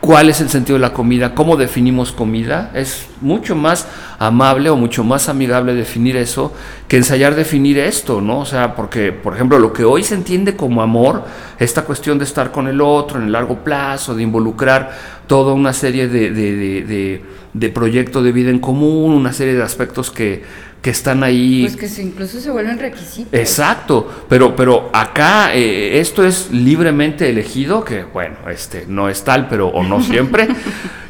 cuál 0.00 0.28
es 0.28 0.42
el 0.42 0.50
sentido 0.50 0.74
de 0.74 0.82
la 0.82 0.92
comida, 0.92 1.34
cómo 1.34 1.56
definimos 1.56 2.12
comida. 2.12 2.70
Es 2.74 3.06
mucho 3.22 3.56
más 3.56 3.88
amable 4.18 4.68
o 4.68 4.76
mucho 4.76 5.02
más 5.02 5.30
amigable 5.30 5.72
definir 5.72 6.18
eso 6.18 6.52
que 6.88 6.98
ensayar 6.98 7.34
definir 7.34 7.78
esto, 7.78 8.20
¿no? 8.20 8.40
O 8.40 8.44
sea, 8.44 8.74
porque, 8.74 9.12
por 9.12 9.34
ejemplo, 9.34 9.58
lo 9.58 9.72
que 9.72 9.82
hoy 9.82 10.02
se 10.02 10.14
entiende 10.14 10.56
como 10.56 10.82
amor, 10.82 11.24
esta 11.58 11.86
cuestión 11.86 12.18
de 12.18 12.24
estar 12.24 12.52
con 12.52 12.68
el 12.68 12.82
otro 12.82 13.18
en 13.18 13.24
el 13.24 13.32
largo 13.32 13.64
plazo, 13.64 14.14
de 14.14 14.24
involucrar 14.24 14.90
toda 15.26 15.54
una 15.54 15.72
serie 15.72 16.06
de, 16.06 16.32
de, 16.32 16.54
de, 16.84 17.24
de 17.54 17.68
proyectos 17.70 18.22
de 18.22 18.30
vida 18.30 18.50
en 18.50 18.58
común, 18.58 19.14
una 19.14 19.32
serie 19.32 19.54
de 19.54 19.62
aspectos 19.62 20.10
que 20.10 20.44
que 20.86 20.90
están 20.90 21.24
ahí. 21.24 21.68
Pues 21.68 21.96
que 21.96 22.00
incluso 22.00 22.38
se 22.38 22.48
vuelven 22.48 22.78
requisitos. 22.78 23.34
Exacto, 23.34 24.24
pero, 24.28 24.54
pero 24.54 24.88
acá 24.92 25.52
eh, 25.52 25.98
esto 25.98 26.24
es 26.24 26.52
libremente 26.52 27.28
elegido, 27.28 27.82
que 27.84 28.04
bueno, 28.04 28.36
este 28.48 28.84
no 28.86 29.08
es 29.08 29.24
tal, 29.24 29.48
pero 29.48 29.66
o 29.66 29.82
no 29.82 30.00
siempre. 30.04 30.46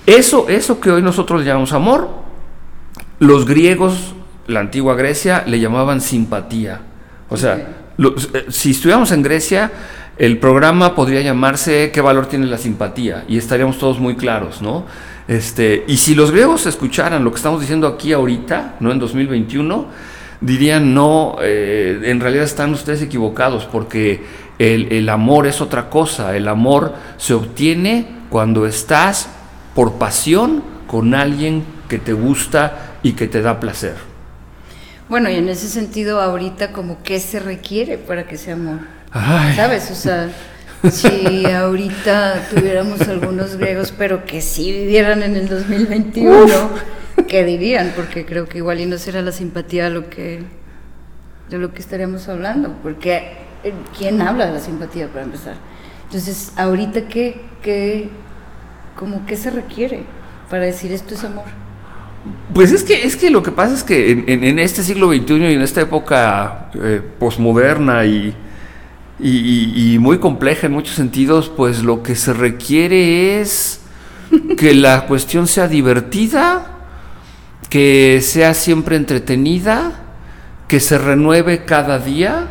eso, 0.07 0.49
eso 0.49 0.81
que 0.81 0.91
hoy 0.91 1.03
nosotros 1.03 1.45
llamamos 1.45 1.75
amor, 1.75 2.09
los 3.19 3.45
griegos, 3.45 4.15
la 4.47 4.61
antigua 4.61 4.95
Grecia, 4.95 5.45
le 5.47 5.61
llamaban 5.61 6.01
simpatía. 6.01 6.81
O 7.29 7.37
sea, 7.37 7.57
eh, 7.99 8.47
si 8.49 8.71
estuviéramos 8.71 9.13
en 9.13 9.23
Grecia, 9.23 9.71
el 10.17 10.39
programa 10.39 10.95
podría 10.95 11.21
llamarse 11.21 11.91
¿Qué 11.93 12.01
valor 12.01 12.29
tiene 12.29 12.47
la 12.47 12.57
simpatía? 12.57 13.27
Y 13.29 13.37
estaríamos 13.37 13.79
todos 13.79 13.99
muy 13.99 14.17
claros, 14.17 14.63
¿no? 14.63 14.87
Este, 15.29 15.85
y 15.89 15.97
si 15.97 16.15
los 16.15 16.31
griegos 16.31 16.67
escucharan 16.67 17.25
lo 17.25 17.31
que 17.31 17.37
estamos 17.37 17.61
diciendo 17.61 17.87
aquí 17.87 18.13
ahorita, 18.13 18.77
no 18.81 18.93
en 18.93 18.99
2021, 18.99 19.87
dirían, 20.41 20.95
no, 20.95 21.37
eh, 21.43 22.01
en 22.05 22.21
realidad 22.21 22.45
están 22.45 22.73
ustedes 22.73 23.03
equivocados 23.03 23.65
porque 23.65 24.23
el, 24.59 24.93
el 24.93 25.09
amor 25.09 25.47
es 25.47 25.61
otra 25.61 25.91
cosa, 25.91 26.37
el 26.37 26.47
amor 26.49 26.95
se 27.17 27.35
obtiene 27.35 28.07
cuando 28.31 28.67
estás 28.67 29.29
por 29.75 29.95
pasión 29.95 30.63
con 30.87 31.15
alguien 31.15 31.65
que 31.89 31.99
te 31.99 32.13
gusta 32.13 32.99
y 33.03 33.13
que 33.13 33.27
te 33.27 33.43
da 33.43 33.61
placer. 33.61 33.97
Bueno, 35.09 35.31
y 35.31 35.37
en 35.37 35.49
ese 35.49 35.69
sentido, 35.69 36.21
ahorita, 36.21 36.73
como 36.73 37.03
qué 37.03 37.21
se 37.21 37.39
requiere 37.39 37.97
para 37.97 38.27
que 38.27 38.37
sea 38.37 38.55
amor. 38.55 38.81
¿Sabes? 39.55 39.91
O 39.91 39.95
sea, 39.95 40.31
si 40.91 41.47
ahorita 41.47 42.49
tuviéramos 42.55 43.01
algunos 43.03 43.57
griegos, 43.57 43.93
pero 43.97 44.25
que 44.25 44.41
sí 44.41 44.73
vivieran 44.73 45.23
en 45.23 45.37
el 45.37 45.49
2021, 45.49 46.47
¿qué 47.29 47.45
dirían? 47.45 47.93
Porque 47.97 48.25
creo 48.25 48.47
que 48.47 48.59
igual 48.59 48.81
y 48.81 48.87
no 48.87 48.99
será 48.99 49.23
la 49.23 49.33
simpatía 49.33 49.91
lo 49.91 50.09
que, 50.09 50.43
de 51.51 51.59
lo 51.59 51.73
que 51.73 51.81
estaríamos 51.81 52.29
hablando, 52.29 52.75
porque 52.83 53.33
eh, 53.65 53.73
¿quién 53.99 54.21
habla 54.23 54.47
de 54.47 54.53
la 54.53 54.61
simpatía 54.61 55.09
para 55.09 55.25
empezar? 55.25 55.55
Entonces, 56.05 56.53
ahorita 56.57 57.09
qué, 57.09 57.41
qué, 57.63 58.09
como 58.97 59.27
qué 59.27 59.37
se 59.37 59.51
requiere 59.51 60.05
para 60.49 60.65
decir 60.65 60.93
esto 60.93 61.15
es 61.15 61.25
amor? 61.25 61.45
Pues 62.55 62.73
es 62.73 62.83
que, 62.83 63.05
es 63.05 63.17
que 63.17 63.31
lo 63.31 63.43
que 63.43 63.53
pasa 63.53 63.75
es 63.75 63.85
que 63.85 64.11
en, 64.11 64.59
este 64.59 64.83
siglo 64.83 65.13
XXI 65.13 65.35
y 65.35 65.55
en 65.55 65.63
esta 65.63 65.81
época 65.81 66.71
eh, 66.75 67.01
posmoderna 67.19 68.05
y, 68.05 68.35
y, 69.19 69.97
muy 69.99 70.19
compleja 70.19 70.67
en 70.67 70.73
muchos 70.73 70.95
sentidos, 70.95 71.51
pues 71.55 71.83
lo 71.83 72.03
que 72.03 72.15
se 72.15 72.33
requiere 72.33 73.41
es 73.41 73.81
que 74.59 74.75
la 74.75 75.07
cuestión 75.07 75.47
sea 75.47 75.69
divertida, 75.69 76.67
que 77.71 78.21
sea 78.23 78.55
siempre 78.55 78.97
entretenida, 78.97 80.03
que 80.69 80.81
se 80.81 80.99
renueve 80.99 81.65
cada 81.65 81.99
día, 81.99 82.49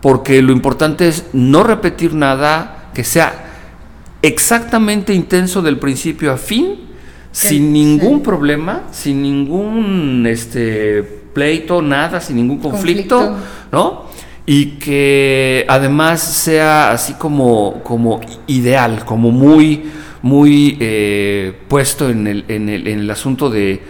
porque 0.00 0.42
lo 0.42 0.52
importante 0.52 1.08
es 1.08 1.26
no 1.32 1.62
repetir 1.62 2.14
nada, 2.14 2.90
que 2.92 3.04
sea 3.04 3.44
exactamente 4.22 5.14
intenso 5.14 5.62
del 5.62 5.78
principio 5.78 6.32
a 6.32 6.38
fin, 6.38 6.86
sin 7.30 7.72
ningún 7.72 8.22
problema, 8.22 8.84
sin 8.90 9.22
ningún 9.22 10.26
este 10.26 11.02
pleito, 11.02 11.82
nada, 11.82 12.20
sin 12.20 12.36
ningún 12.36 12.58
conflicto. 12.58 13.36
¿no? 13.70 14.06
Y 14.46 14.66
que 14.78 15.66
además 15.68 16.22
sea 16.22 16.92
así 16.92 17.14
como, 17.14 17.82
como 17.82 18.20
ideal, 18.46 19.04
como 19.04 19.32
muy, 19.32 19.84
muy 20.22 20.78
eh, 20.80 21.52
puesto 21.68 22.08
en 22.08 22.28
el, 22.28 22.44
en, 22.46 22.68
el, 22.68 22.86
en 22.86 23.00
el 23.00 23.10
asunto 23.10 23.50
de 23.50 23.82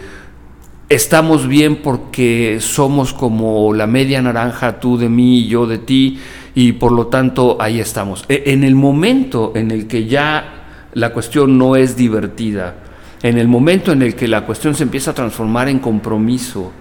estamos 0.89 1.47
bien 1.47 1.77
porque 1.77 2.57
somos 2.59 3.13
como 3.13 3.73
la 3.73 3.87
media 3.87 4.21
naranja, 4.21 4.79
tú 4.79 4.97
de 4.97 5.09
mí 5.09 5.39
y 5.39 5.47
yo 5.47 5.67
de 5.67 5.77
ti, 5.77 6.19
y 6.55 6.73
por 6.73 6.91
lo 6.91 7.07
tanto 7.07 7.57
ahí 7.59 7.79
estamos. 7.79 8.25
E, 8.29 8.43
en 8.47 8.63
el 8.63 8.75
momento 8.75 9.51
en 9.55 9.71
el 9.71 9.87
que 9.87 10.05
ya 10.05 10.89
la 10.93 11.13
cuestión 11.13 11.57
no 11.57 11.75
es 11.75 11.95
divertida, 11.95 12.75
en 13.21 13.37
el 13.37 13.47
momento 13.47 13.91
en 13.91 14.01
el 14.01 14.15
que 14.15 14.27
la 14.27 14.45
cuestión 14.45 14.75
se 14.75 14.83
empieza 14.83 15.11
a 15.11 15.15
transformar 15.15 15.69
en 15.69 15.79
compromiso, 15.79 16.71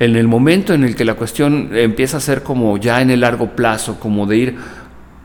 en 0.00 0.16
el 0.16 0.26
momento 0.26 0.72
en 0.72 0.82
el 0.82 0.96
que 0.96 1.04
la 1.04 1.14
cuestión 1.14 1.76
empieza 1.76 2.16
a 2.16 2.20
ser 2.20 2.42
como 2.42 2.78
ya 2.78 3.02
en 3.02 3.10
el 3.10 3.20
largo 3.20 3.54
plazo, 3.54 4.00
como 4.00 4.26
de 4.26 4.36
ir 4.36 4.56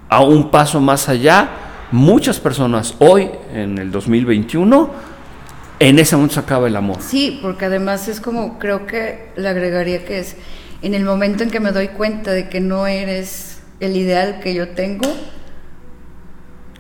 a 0.10 0.22
un 0.22 0.51
paso 0.51 0.82
más 0.82 1.08
allá, 1.08 1.50
muchas 1.91 2.41
personas 2.41 2.96
hoy, 3.00 3.29
en 3.53 3.77
el 3.77 3.89
2021, 3.89 4.91
en 5.79 5.98
ese 5.98 6.17
momento 6.17 6.36
se 6.36 6.39
acaba 6.41 6.67
el 6.67 6.75
amor. 6.75 6.98
Sí, 7.00 7.39
porque 7.41 7.65
además 7.65 8.10
es 8.10 8.20
como, 8.20 8.60
creo 8.60 8.86
que 8.86 9.29
le 9.38 9.48
agregaría 9.48 10.03
que 10.03 10.20
es, 10.20 10.36
en 10.82 10.94
el 10.94 11.05
momento 11.05 11.44
en 11.44 11.51
que 11.51 11.62
me 11.62 11.72
doy 11.72 11.88
cuenta 11.88 12.32
de 12.32 12.50
que 12.50 12.60
no 12.60 12.86
eres 12.86 13.62
el 13.79 13.96
ideal 13.96 14.41
que 14.41 14.53
yo 14.53 14.70
tengo, 14.70 15.08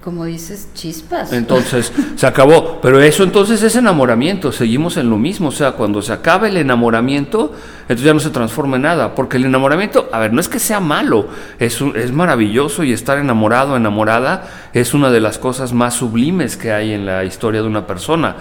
como 0.05 0.23
dices, 0.25 0.69
chispas. 0.75 1.33
Entonces, 1.33 1.91
se 2.15 2.27
acabó. 2.27 2.79
Pero 2.79 3.01
eso 3.01 3.23
entonces 3.23 3.63
es 3.63 3.75
enamoramiento, 3.75 4.51
seguimos 4.51 4.97
en 4.97 5.09
lo 5.09 5.17
mismo. 5.17 5.47
O 5.47 5.51
sea, 5.51 5.71
cuando 5.71 5.99
se 6.03 6.13
acaba 6.13 6.47
el 6.47 6.57
enamoramiento, 6.57 7.53
entonces 7.81 8.05
ya 8.05 8.13
no 8.13 8.19
se 8.19 8.29
transforma 8.29 8.75
en 8.75 8.83
nada. 8.83 9.15
Porque 9.15 9.37
el 9.37 9.45
enamoramiento, 9.45 10.07
a 10.11 10.19
ver, 10.19 10.31
no 10.31 10.39
es 10.39 10.47
que 10.47 10.59
sea 10.59 10.79
malo, 10.79 11.27
es, 11.57 11.81
es 11.95 12.11
maravilloso 12.11 12.83
y 12.83 12.93
estar 12.93 13.17
enamorado, 13.17 13.75
enamorada, 13.75 14.47
es 14.73 14.93
una 14.93 15.09
de 15.09 15.21
las 15.21 15.39
cosas 15.39 15.73
más 15.73 15.95
sublimes 15.95 16.55
que 16.55 16.71
hay 16.71 16.93
en 16.93 17.07
la 17.07 17.25
historia 17.25 17.63
de 17.63 17.67
una 17.67 17.87
persona. 17.87 18.35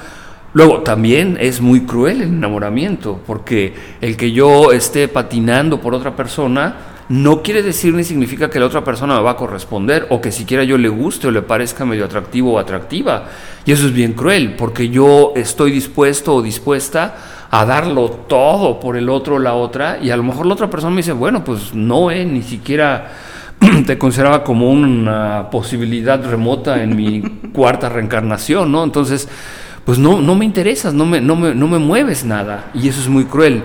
Luego, 0.53 0.83
también 0.83 1.39
es 1.41 1.63
muy 1.63 1.87
cruel 1.87 2.21
el 2.21 2.29
enamoramiento, 2.29 3.23
porque 3.27 3.75
el 4.03 4.19
que 4.19 4.33
yo 4.33 4.71
esté 4.73 5.09
patinando 5.09 5.81
por 5.81 5.95
otra 5.95 6.15
persona, 6.15 6.77
no 7.09 7.43
quiere 7.43 7.63
decir 7.63 7.93
ni 7.95 8.05
significa 8.05 8.49
que 8.49 8.59
la 8.59 8.67
otra 8.67 8.83
persona 8.83 9.17
me 9.17 9.23
va 9.23 9.33
a 9.33 9.37
corresponder 9.37 10.07
o 10.11 10.21
que 10.21 10.33
siquiera 10.33 10.65
yo 10.65 10.79
le 10.79 10.89
guste 10.89 11.29
o 11.29 11.31
le 11.31 11.43
parezca 11.43 11.85
medio 11.85 12.05
atractivo 12.05 12.55
o 12.55 12.59
atractiva. 12.59 13.27
Y 13.67 13.73
eso 13.73 13.87
es 13.87 13.93
bien 13.93 14.15
cruel, 14.15 14.55
porque 14.57 14.89
yo 14.89 15.33
estoy 15.37 15.71
dispuesto 15.71 16.35
o 16.35 16.43
dispuesta 16.43 17.15
a 17.51 17.65
darlo 17.65 18.09
todo 18.11 18.81
por 18.81 18.97
el 18.97 19.09
otro 19.09 19.37
o 19.37 19.39
la 19.39 19.55
otra 19.55 19.99
y 20.03 20.11
a 20.11 20.17
lo 20.17 20.23
mejor 20.23 20.47
la 20.47 20.55
otra 20.55 20.71
persona 20.71 20.91
me 20.91 20.99
dice, 20.99 21.13
bueno, 21.13 21.45
pues 21.45 21.75
no, 21.75 22.11
eh, 22.11 22.25
ni 22.25 22.43
siquiera 22.43 23.13
te 23.87 23.99
consideraba 23.99 24.43
como 24.43 24.71
una 24.71 25.51
posibilidad 25.51 26.25
remota 26.25 26.83
en 26.83 26.97
mi 26.97 27.21
cuarta 27.53 27.89
reencarnación, 27.89 28.73
¿no? 28.73 28.83
Entonces, 28.83 29.29
pues 29.85 29.99
no, 29.99 30.21
no 30.21 30.35
me 30.35 30.45
interesas, 30.45 30.95
no 30.95 31.05
me, 31.05 31.21
no, 31.21 31.37
me, 31.37 31.55
no 31.55 31.69
me 31.69 31.79
mueves 31.79 32.25
nada 32.25 32.71
y 32.75 32.89
eso 32.89 33.01
es 33.01 33.09
muy 33.09 33.25
cruel. 33.25 33.63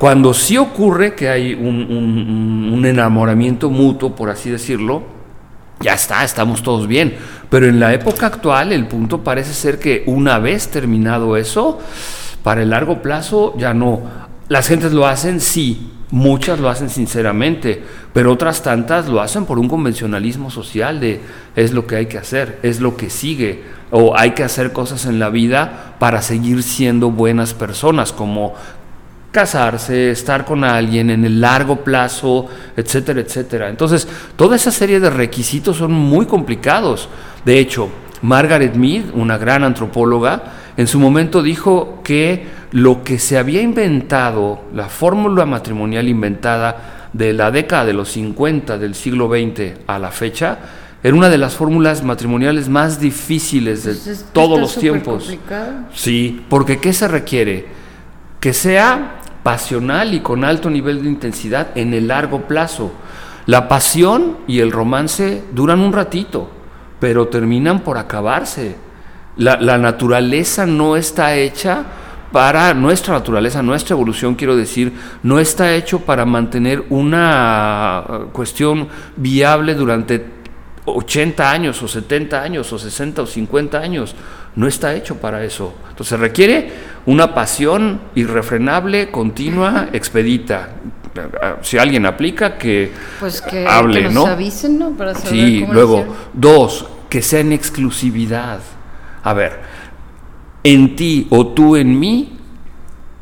Cuando 0.00 0.32
sí 0.32 0.56
ocurre 0.56 1.14
que 1.14 1.28
hay 1.28 1.52
un, 1.52 2.82
enamoramiento 2.86 3.68
mutuo, 3.68 4.16
por 4.16 4.30
así 4.30 4.48
decirlo, 4.48 5.02
ya 5.80 5.92
está, 5.92 6.24
estamos 6.24 6.62
todos 6.62 6.86
bien. 6.86 7.18
Pero 7.50 7.66
en 7.66 7.78
la 7.78 7.92
época 7.92 8.28
actual 8.28 8.72
el 8.72 8.86
punto 8.86 9.22
parece 9.22 9.52
ser 9.52 9.78
que 9.78 10.02
una 10.06 10.38
vez 10.38 10.68
terminado 10.68 11.36
eso, 11.36 11.80
para 12.42 12.62
el 12.62 12.70
largo 12.70 13.02
plazo 13.02 13.54
ya 13.58 13.74
no. 13.74 14.00
Las 14.48 14.68
gentes 14.68 14.94
lo 14.94 15.06
hacen, 15.06 15.38
sí, 15.38 15.92
muchas 16.10 16.60
lo 16.60 16.70
hacen 16.70 16.88
sinceramente, 16.88 17.82
pero 18.14 18.32
otras 18.32 18.62
tantas 18.62 19.06
lo 19.06 19.20
hacen 19.20 19.44
por 19.44 19.58
un 19.58 19.68
convencionalismo 19.68 20.50
social 20.50 20.98
de 20.98 21.20
es 21.56 21.72
lo 21.72 21.86
que 21.86 21.96
hay 21.96 22.06
que 22.06 22.16
hacer, 22.16 22.58
es 22.62 22.80
lo 22.80 22.96
que 22.96 23.10
sigue, 23.10 23.64
o 23.90 24.16
hay 24.16 24.30
que 24.30 24.44
hacer 24.44 24.72
cosas 24.72 25.04
en 25.04 25.18
la 25.18 25.28
vida 25.28 25.96
para 25.98 26.22
seguir 26.22 26.62
siendo 26.62 27.10
buenas 27.10 27.52
personas, 27.52 28.12
como 28.12 28.54
casarse, 29.30 30.10
estar 30.10 30.44
con 30.44 30.64
alguien 30.64 31.10
en 31.10 31.24
el 31.24 31.40
largo 31.40 31.84
plazo, 31.84 32.46
etcétera, 32.76 33.20
etcétera. 33.20 33.68
Entonces, 33.68 34.06
toda 34.36 34.56
esa 34.56 34.70
serie 34.70 35.00
de 35.00 35.10
requisitos 35.10 35.76
son 35.76 35.92
muy 35.92 36.26
complicados. 36.26 37.08
De 37.44 37.58
hecho, 37.58 37.88
Margaret 38.22 38.74
Mead, 38.74 39.14
una 39.14 39.38
gran 39.38 39.64
antropóloga, 39.64 40.42
en 40.76 40.86
su 40.86 40.98
momento 40.98 41.42
dijo 41.42 42.00
que 42.02 42.46
lo 42.72 43.02
que 43.02 43.18
se 43.18 43.38
había 43.38 43.62
inventado, 43.62 44.62
la 44.74 44.88
fórmula 44.88 45.46
matrimonial 45.46 46.08
inventada 46.08 47.08
de 47.12 47.32
la 47.32 47.50
década 47.50 47.84
de 47.84 47.92
los 47.92 48.10
50 48.12 48.78
del 48.78 48.94
siglo 48.94 49.28
XX 49.28 49.80
a 49.86 49.98
la 49.98 50.10
fecha, 50.10 50.58
era 51.02 51.16
una 51.16 51.30
de 51.30 51.38
las 51.38 51.54
fórmulas 51.54 52.04
matrimoniales 52.04 52.68
más 52.68 53.00
difíciles 53.00 53.84
de 53.84 53.94
pues 53.94 54.26
todos 54.32 54.60
los 54.60 54.76
tiempos. 54.76 55.24
Complicado. 55.24 55.72
Sí, 55.94 56.44
porque 56.48 56.78
¿qué 56.78 56.92
se 56.92 57.08
requiere? 57.08 57.66
Que 58.38 58.52
sea 58.52 59.19
pasional 59.42 60.14
y 60.14 60.20
con 60.20 60.44
alto 60.44 60.70
nivel 60.70 61.02
de 61.02 61.08
intensidad 61.08 61.76
en 61.76 61.94
el 61.94 62.08
largo 62.08 62.42
plazo. 62.42 62.92
La 63.46 63.68
pasión 63.68 64.38
y 64.46 64.60
el 64.60 64.70
romance 64.70 65.42
duran 65.52 65.80
un 65.80 65.92
ratito, 65.92 66.50
pero 67.00 67.28
terminan 67.28 67.80
por 67.80 67.98
acabarse. 67.98 68.76
La, 69.36 69.78
naturaleza 69.78 70.66
no 70.66 70.96
está 70.96 71.34
hecha 71.34 71.84
para 72.30 72.74
nuestra 72.74 73.14
naturaleza, 73.14 73.62
nuestra 73.62 73.94
evolución, 73.94 74.34
quiero 74.34 74.54
decir, 74.54 74.92
no 75.22 75.38
está 75.38 75.74
hecho 75.74 76.00
para 76.00 76.26
mantener 76.26 76.84
una 76.90 78.04
uh, 78.06 78.32
cuestión 78.32 78.88
viable 79.16 79.74
durante 79.74 80.24
80 80.84 81.50
años 81.50 81.82
o 81.82 81.88
70 81.88 82.42
años 82.42 82.72
o 82.72 82.78
60 82.78 83.22
o 83.22 83.26
50 83.26 83.78
años. 83.78 84.14
No 84.56 84.66
está 84.66 84.94
hecho 84.94 85.16
para 85.16 85.44
eso. 85.44 85.74
Entonces 85.88 86.18
requiere 86.18 86.70
una 87.06 87.34
pasión 87.34 88.00
irrefrenable, 88.14 89.10
continua, 89.10 89.88
expedita. 89.92 90.70
Si 91.62 91.78
alguien 91.78 92.06
aplica, 92.06 92.56
que, 92.56 92.92
pues 93.18 93.42
que 93.42 93.66
hable, 93.66 94.04
nos 94.04 94.14
¿no? 94.14 94.26
avisen, 94.26 94.78
¿no? 94.78 94.90
Para 94.92 95.14
saber 95.14 95.28
sí, 95.28 95.66
luego, 95.70 96.06
dos, 96.32 96.86
que 97.08 97.20
sea 97.20 97.40
en 97.40 97.52
exclusividad. 97.52 98.60
A 99.22 99.32
ver, 99.34 99.60
en 100.62 100.94
ti 100.96 101.26
o 101.30 101.48
tú 101.48 101.76
en 101.76 101.98
mí 101.98 102.36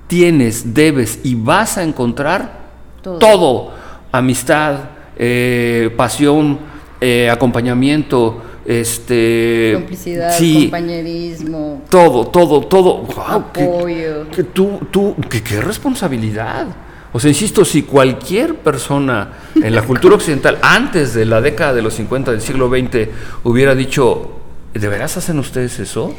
tienes, 0.07 0.75
debes 0.75 1.21
y 1.25 1.35
vas 1.35 1.79
a 1.79 1.83
encontrar 1.83 2.59
todo. 3.03 3.73
Amistad, 4.11 4.77
eh, 5.17 5.93
pasión, 5.97 6.59
eh, 7.01 7.31
acompañamiento, 7.31 8.43
este 8.69 9.73
complicidad, 9.77 10.39
compañerismo, 10.39 11.85
todo, 11.89 12.27
todo, 12.27 12.61
todo, 12.67 13.09
apoyo. 13.27 14.29
Que, 14.31 14.45
tú, 14.45 14.81
tú, 14.91 15.17
qué 15.31 15.63
responsabilidad. 15.63 16.67
O 17.11 17.19
sea, 17.19 17.31
insisto, 17.31 17.65
si 17.65 17.85
cualquier 17.85 18.57
persona 18.57 19.33
en 19.55 19.75
la 19.75 19.81
cultura 19.81 20.17
occidental 20.17 20.59
antes 20.61 21.15
de 21.15 21.25
la 21.25 21.41
década 21.41 21.73
de 21.73 21.81
los 21.81 21.95
50 21.95 22.31
del 22.31 22.43
siglo 22.43 22.69
XX 22.69 23.09
hubiera 23.45 23.75
dicho, 23.75 24.33
¿de 24.75 24.87
veras 24.87 25.17
hacen 25.17 25.39
ustedes 25.39 25.79
eso? 25.79 26.15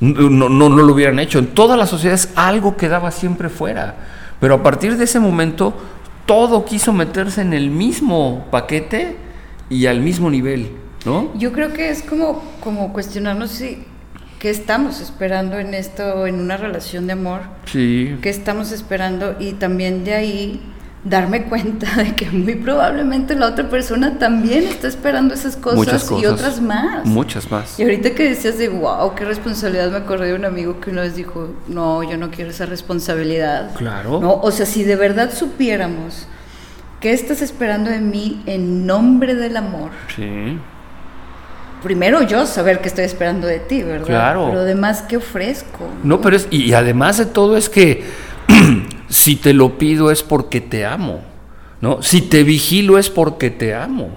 No, 0.00 0.28
no, 0.28 0.68
no 0.68 0.82
lo 0.82 0.92
hubieran 0.92 1.18
hecho. 1.18 1.38
En 1.38 1.46
todas 1.46 1.78
las 1.78 1.88
sociedades 1.88 2.28
algo 2.34 2.76
quedaba 2.76 3.10
siempre 3.10 3.48
fuera. 3.48 3.96
Pero 4.38 4.56
a 4.56 4.62
partir 4.62 4.98
de 4.98 5.04
ese 5.04 5.18
momento, 5.18 5.72
todo 6.26 6.66
quiso 6.66 6.92
meterse 6.92 7.40
en 7.40 7.54
el 7.54 7.70
mismo 7.70 8.48
paquete 8.50 9.16
y 9.70 9.86
al 9.86 10.00
mismo 10.00 10.28
nivel. 10.28 10.84
Yo 11.36 11.52
creo 11.52 11.72
que 11.72 11.90
es 11.90 12.02
como, 12.02 12.42
como 12.60 12.92
cuestionarnos 12.92 13.50
si 13.50 13.84
qué 14.38 14.50
estamos 14.50 15.00
esperando 15.00 15.58
en 15.58 15.74
esto, 15.74 16.26
en 16.26 16.40
una 16.40 16.56
relación 16.56 17.06
de 17.06 17.12
amor. 17.14 17.42
Sí. 17.66 18.16
¿Qué 18.20 18.28
estamos 18.28 18.72
esperando? 18.72 19.36
Y 19.38 19.52
también 19.52 20.04
de 20.04 20.14
ahí 20.14 20.60
darme 21.04 21.44
cuenta 21.44 21.94
de 21.96 22.14
que 22.16 22.28
muy 22.30 22.56
probablemente 22.56 23.36
la 23.36 23.46
otra 23.46 23.68
persona 23.68 24.18
también 24.18 24.64
está 24.64 24.88
esperando 24.88 25.34
esas 25.34 25.56
cosas, 25.56 26.10
y 26.10 26.26
otras 26.26 26.60
más. 26.60 27.06
Muchas 27.06 27.50
más. 27.50 27.78
Y 27.78 27.84
ahorita 27.84 28.10
que 28.10 28.24
decías 28.24 28.58
de, 28.58 28.68
wow, 28.68 29.14
qué 29.14 29.24
responsabilidad, 29.24 29.90
me 29.90 29.98
acordé 29.98 30.28
de 30.28 30.34
un 30.34 30.44
amigo 30.44 30.80
que 30.80 30.90
una 30.90 31.02
vez 31.02 31.14
dijo, 31.14 31.54
no, 31.68 32.02
yo 32.02 32.16
no 32.16 32.30
quiero 32.30 32.50
esa 32.50 32.66
responsabilidad. 32.66 33.74
Claro. 33.76 34.20
No, 34.20 34.34
o 34.34 34.50
sea, 34.50 34.66
si 34.66 34.82
de 34.82 34.96
verdad 34.96 35.32
supiéramos 35.32 36.26
qué 37.00 37.12
estás 37.12 37.40
esperando 37.40 37.90
de 37.90 38.00
mí 38.00 38.42
en 38.46 38.86
nombre 38.86 39.34
del 39.36 39.56
amor. 39.56 39.90
Sí 40.14 40.58
primero 41.82 42.22
yo 42.22 42.46
saber 42.46 42.80
qué 42.80 42.88
estoy 42.88 43.04
esperando 43.04 43.46
de 43.46 43.60
ti, 43.60 43.82
¿verdad? 43.82 44.06
Claro. 44.06 44.46
Pero 44.48 44.60
además, 44.60 45.02
¿qué 45.02 45.16
ofrezco? 45.16 45.88
No, 46.02 46.20
pero 46.20 46.36
es, 46.36 46.48
y, 46.50 46.72
además 46.72 47.18
de 47.18 47.26
todo 47.26 47.56
es 47.56 47.68
que 47.68 48.04
si 49.08 49.36
te 49.36 49.52
lo 49.52 49.78
pido 49.78 50.10
es 50.10 50.22
porque 50.22 50.60
te 50.60 50.84
amo, 50.84 51.20
¿no? 51.80 52.02
Si 52.02 52.22
te 52.22 52.42
vigilo 52.42 52.98
es 52.98 53.10
porque 53.10 53.50
te 53.50 53.74
amo. 53.74 54.10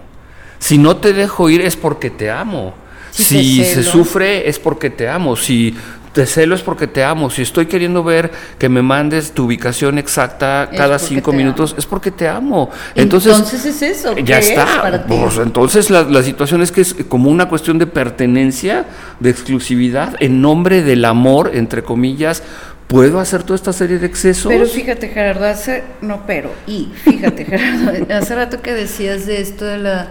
Si 0.59 0.77
no 0.77 0.97
te 0.97 1.13
dejo 1.13 1.49
ir 1.49 1.61
es 1.61 1.75
porque 1.75 2.09
te 2.09 2.29
amo. 2.29 2.73
Si, 3.11 3.63
se 3.63 3.83
sufre 3.83 4.47
es 4.47 4.59
porque 4.59 4.89
te 4.89 5.09
amo. 5.09 5.35
Si 5.35 5.75
te 6.13 6.25
celo 6.25 6.55
es 6.55 6.61
porque 6.61 6.87
te 6.87 7.03
amo. 7.03 7.29
Si 7.29 7.41
estoy 7.41 7.67
queriendo 7.67 8.03
ver 8.03 8.31
que 8.57 8.69
me 8.69 8.81
mandes 8.81 9.31
tu 9.31 9.45
ubicación 9.45 9.97
exacta 9.97 10.69
cada 10.75 10.99
cinco 10.99 11.31
minutos, 11.31 11.75
es 11.77 11.85
porque 11.85 12.11
te 12.11 12.27
amo. 12.27 12.69
Entonces, 12.95 13.53
es 13.53 13.81
eso. 13.81 14.15
Ya 14.17 14.39
está. 14.39 15.05
Pues, 15.07 15.37
entonces 15.37 15.89
la, 15.89 16.03
la, 16.03 16.23
situación 16.23 16.61
es 16.61 16.71
que 16.71 16.81
es 16.81 16.95
como 17.07 17.29
una 17.29 17.47
cuestión 17.47 17.77
de 17.77 17.87
pertenencia, 17.87 18.85
de 19.19 19.29
exclusividad, 19.29 20.15
en 20.19 20.41
nombre 20.41 20.83
del 20.83 21.05
amor, 21.05 21.51
entre 21.53 21.83
comillas. 21.83 22.43
¿Puedo 22.87 23.19
hacer 23.19 23.43
toda 23.43 23.55
esta 23.55 23.71
serie 23.71 23.99
de 23.99 24.07
excesos? 24.07 24.51
Pero 24.51 24.65
fíjate, 24.65 25.09
Gerardo, 25.09 25.45
hace, 25.45 25.83
no, 26.01 26.25
pero, 26.25 26.51
y 26.65 26.89
fíjate, 27.03 27.45
Gerardo, 27.45 27.91
hace 28.15 28.33
rato 28.33 28.63
que 28.63 28.73
decías 28.73 29.27
de 29.27 29.41
esto 29.41 29.65
de 29.65 29.77
la 29.77 30.07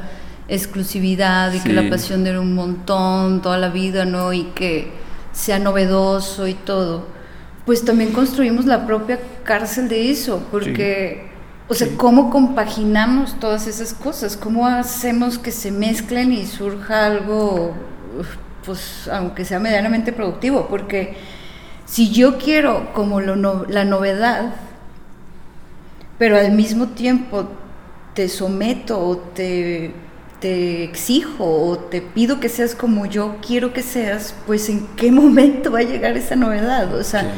exclusividad 0.49 1.53
y 1.53 1.59
que 1.59 1.73
la 1.73 1.91
pasión 1.91 2.25
era 2.27 2.41
un 2.41 2.55
montón 2.55 3.43
toda 3.43 3.59
la 3.59 3.69
vida, 3.71 4.05
¿no? 4.05 4.33
Y 4.33 4.45
que 4.55 4.93
sea 5.39 5.61
novedoso 5.61 6.49
y 6.49 6.55
todo, 6.55 7.05
pues 7.65 7.85
también 7.85 8.13
construimos 8.13 8.67
la 8.67 8.87
propia 8.87 9.21
cárcel 9.45 9.89
de 9.89 10.11
eso, 10.11 10.43
porque, 10.51 11.29
o 11.69 11.75
sea, 11.75 11.87
¿cómo 11.97 12.29
compaginamos 12.29 13.39
todas 13.39 13.69
esas 13.69 13.95
cosas? 13.95 14.37
¿Cómo 14.37 14.67
hacemos 14.67 15.39
que 15.39 15.53
se 15.53 15.71
mezclen 15.71 16.33
y 16.33 16.45
surja 16.45 17.07
algo, 17.07 17.75
pues, 18.67 19.09
aunque 19.13 19.45
sea 19.45 19.61
medianamente 19.61 20.13
productivo? 20.13 20.67
Porque 20.67 21.17
si 21.87 22.11
yo 22.11 22.37
quiero 22.37 22.93
como 22.93 23.21
lo 23.21 23.65
la 23.69 23.85
novedad, 23.85 24.55
pero 26.19 26.37
al 26.37 26.51
mismo 26.51 26.89
tiempo 26.89 27.47
te 28.15 28.29
someto 28.29 28.99
o 28.99 29.17
te 29.19 29.95
te 30.41 30.85
exijo 30.85 31.45
o 31.45 31.79
te 31.79 32.01
pido 32.01 32.41
que 32.41 32.49
seas 32.49 32.75
como 32.75 33.07
yo 33.07 33.37
quiero 33.45 33.73
que 33.73 33.83
seas, 33.83 34.35
pues 34.47 34.69
en 34.69 34.87
qué 34.97 35.11
momento 35.13 35.73
va 35.73 35.81
a 35.81 35.83
llegar 35.83 36.17
esa 36.17 36.37
novedad. 36.37 36.95
O 36.95 37.05
sea, 37.05 37.33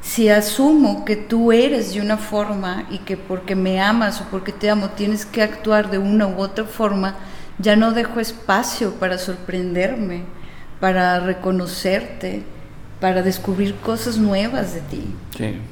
si 0.00 0.28
asumo 0.28 1.04
que 1.04 1.16
tú 1.16 1.52
eres 1.52 1.94
de 1.94 2.00
una 2.00 2.16
forma 2.16 2.86
y 2.90 2.98
que 2.98 3.16
porque 3.16 3.54
me 3.54 3.80
amas 3.80 4.20
o 4.20 4.24
porque 4.30 4.52
te 4.52 4.68
amo 4.68 4.90
tienes 4.90 5.24
que 5.24 5.42
actuar 5.42 5.90
de 5.90 5.98
una 5.98 6.26
u 6.26 6.40
otra 6.40 6.64
forma, 6.64 7.16
ya 7.58 7.76
no 7.76 7.92
dejo 7.92 8.18
espacio 8.18 8.94
para 8.94 9.18
sorprenderme, 9.18 10.24
para 10.80 11.20
reconocerte 11.20 12.42
para 13.02 13.20
descubrir 13.22 13.74
cosas 13.74 14.16
nuevas 14.16 14.74
de 14.74 14.80
ti. 14.82 15.02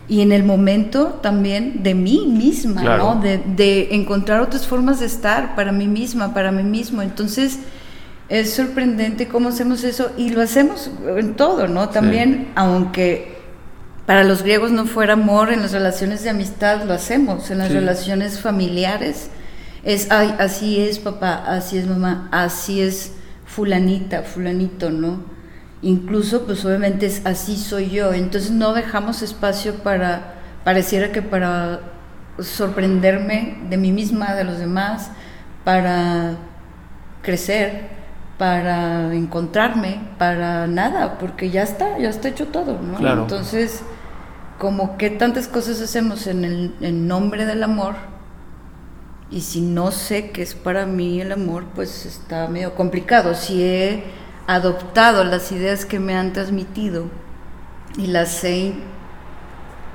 Y 0.08 0.20
en 0.20 0.32
el 0.32 0.42
momento 0.42 1.20
también 1.22 1.84
de 1.84 1.94
mí 1.94 2.26
misma, 2.26 2.82
¿no? 2.96 3.20
De, 3.20 3.38
de, 3.38 3.94
encontrar 3.94 4.40
otras 4.40 4.66
formas 4.66 4.98
de 4.98 5.06
estar 5.06 5.54
para 5.54 5.70
mí 5.70 5.86
misma, 5.86 6.34
para 6.34 6.50
mí 6.50 6.64
mismo. 6.64 7.02
Entonces, 7.02 7.60
es 8.28 8.52
sorprendente 8.52 9.28
cómo 9.28 9.50
hacemos 9.50 9.84
eso 9.84 10.10
y 10.18 10.30
lo 10.30 10.42
hacemos 10.42 10.90
en 11.06 11.34
todo, 11.34 11.68
¿no? 11.68 11.90
También, 11.90 12.48
aunque 12.56 13.38
para 14.06 14.24
los 14.24 14.42
griegos 14.42 14.72
no 14.72 14.86
fuera 14.86 15.12
amor 15.12 15.52
en 15.52 15.62
las 15.62 15.70
relaciones 15.70 16.24
de 16.24 16.30
amistad, 16.30 16.82
lo 16.82 16.94
hacemos, 16.94 17.48
en 17.52 17.58
las 17.58 17.70
relaciones 17.70 18.40
familiares. 18.40 19.28
Es, 19.84 20.10
ay, 20.10 20.34
así 20.40 20.80
es 20.80 20.98
papá, 20.98 21.44
así 21.46 21.78
es 21.78 21.86
mamá, 21.86 22.28
así 22.32 22.80
es 22.80 23.12
fulanita, 23.46 24.24
fulanito, 24.24 24.90
¿no? 24.90 25.38
Incluso 25.82 26.44
pues 26.44 26.64
obviamente 26.64 27.06
es 27.06 27.24
así 27.24 27.56
soy 27.56 27.90
yo, 27.90 28.12
entonces 28.12 28.50
no 28.50 28.74
dejamos 28.74 29.22
espacio 29.22 29.76
para, 29.76 30.34
pareciera 30.64 31.12
que 31.12 31.22
para 31.22 31.80
sorprenderme 32.38 33.58
de 33.68 33.76
mí 33.76 33.92
misma, 33.92 34.34
de 34.34 34.44
los 34.44 34.58
demás, 34.58 35.10
para 35.64 36.36
crecer, 37.22 37.88
para 38.38 39.14
encontrarme, 39.14 40.00
para 40.18 40.66
nada, 40.66 41.18
porque 41.18 41.50
ya 41.50 41.62
está, 41.62 41.98
ya 41.98 42.08
está 42.08 42.28
hecho 42.28 42.46
todo, 42.46 42.80
¿no? 42.80 43.22
Entonces, 43.22 43.82
como 44.58 44.96
que 44.96 45.10
tantas 45.10 45.48
cosas 45.48 45.80
hacemos 45.80 46.26
en 46.26 46.44
el 46.44 46.74
en 46.80 47.06
nombre 47.06 47.44
del 47.44 47.62
amor, 47.62 47.94
y 49.30 49.42
si 49.42 49.60
no 49.60 49.92
sé 49.92 50.30
qué 50.30 50.42
es 50.42 50.54
para 50.54 50.86
mí 50.86 51.20
el 51.20 51.32
amor, 51.32 51.64
pues 51.74 52.04
está 52.04 52.48
medio 52.48 52.74
complicado. 52.74 53.34
Si 53.34 53.62
he 53.62 54.04
adoptado 54.54 55.24
las 55.24 55.52
ideas 55.52 55.84
que 55.84 56.00
me 56.00 56.14
han 56.14 56.32
transmitido 56.32 57.06
y 57.96 58.08
las 58.08 58.42
he, 58.44 58.72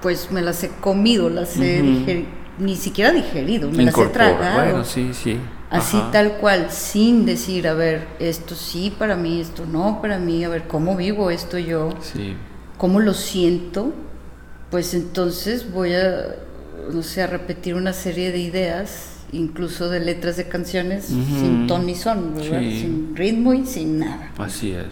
pues 0.02 0.32
me 0.32 0.41
las 0.41 0.63
he 0.63 0.70
comido, 0.70 1.30
las 1.30 1.58
he 1.58 2.26
ni 2.58 2.76
siquiera 2.78 3.12
digerido, 3.12 3.70
me 3.70 3.84
las 3.84 3.98
he 3.98 4.06
tragado. 4.08 4.63
Bueno, 4.63 4.86
sí, 4.86 5.12
sí. 5.13 5.38
Así 5.70 6.02
tal 6.12 6.38
cual, 6.38 6.68
sin 6.72 7.26
decir, 7.26 7.68
a 7.68 7.74
ver, 7.74 8.08
esto 8.20 8.56
sí 8.56 8.96
para 8.98 9.18
mí, 9.18 9.41
esto 9.41 9.65
no 9.65 10.02
para 10.02 10.20
mí, 10.20 10.44
a 10.46 10.50
ver, 10.50 10.68
¿cómo 10.68 10.96
vivo 10.96 11.32
esto 11.32 11.58
yo? 11.58 11.89
Sí. 12.00 12.36
¿Cómo 12.78 13.02
lo 13.02 13.13
siento? 13.13 13.94
Pues 14.72 14.94
entonces 14.94 15.70
voy 15.72 15.96
a, 15.96 16.36
no 16.94 17.04
sé, 17.04 17.24
a 17.24 17.28
repetir 17.28 17.76
una 17.76 17.91
serie 17.91 18.32
de 18.32 18.39
ideas 18.39 19.14
incluso 19.36 19.89
de 19.89 20.00
letras 20.00 20.38
de 20.38 20.48
canciones 20.48 21.06
sin 21.06 21.67
ton 21.67 21.86
ni 21.86 21.95
son, 21.95 22.36
sin 22.39 23.15
ritmo 23.15 23.54
y 23.54 23.65
sin 23.65 24.00
nada. 24.00 24.32
Así 24.38 24.71
es. 24.71 24.88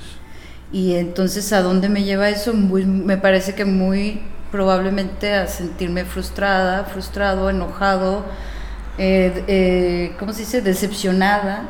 Y 0.72 0.96
entonces, 0.96 1.54
¿a 1.54 1.62
dónde 1.62 1.90
me 1.90 2.04
lleva 2.04 2.30
eso? 2.30 2.54
me 2.54 3.18
parece 3.18 3.54
que 3.54 3.66
muy 3.66 4.22
probablemente 4.52 5.34
a 5.34 5.48
sentirme 5.48 6.06
frustrada, 6.06 6.84
frustrado, 6.86 7.50
enojado, 7.50 8.24
eh, 8.98 9.44
eh, 9.48 10.16
¿cómo 10.20 10.34
se 10.34 10.42
dice? 10.42 10.62
Decepcionada, 10.62 11.70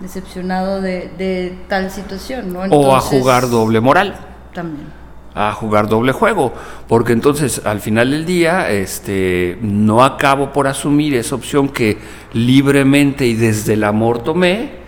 decepcionado 0.00 0.80
de, 0.80 1.58
tal 1.68 1.90
situación, 1.90 2.52
¿no? 2.52 2.60
o 2.60 2.94
a 2.94 3.00
jugar 3.00 3.48
doble 3.48 3.80
moral. 3.80 4.16
También 4.52 5.03
a 5.34 5.52
jugar 5.52 5.88
doble 5.88 6.12
juego, 6.12 6.52
porque 6.88 7.12
entonces 7.12 7.62
al 7.64 7.80
final 7.80 8.10
del 8.10 8.24
día 8.24 8.70
este, 8.70 9.58
no 9.60 10.04
acabo 10.04 10.52
por 10.52 10.68
asumir 10.68 11.14
esa 11.14 11.34
opción 11.34 11.68
que 11.68 11.98
libremente 12.32 13.26
y 13.26 13.34
desde 13.34 13.74
el 13.74 13.84
amor 13.84 14.22
tomé, 14.22 14.84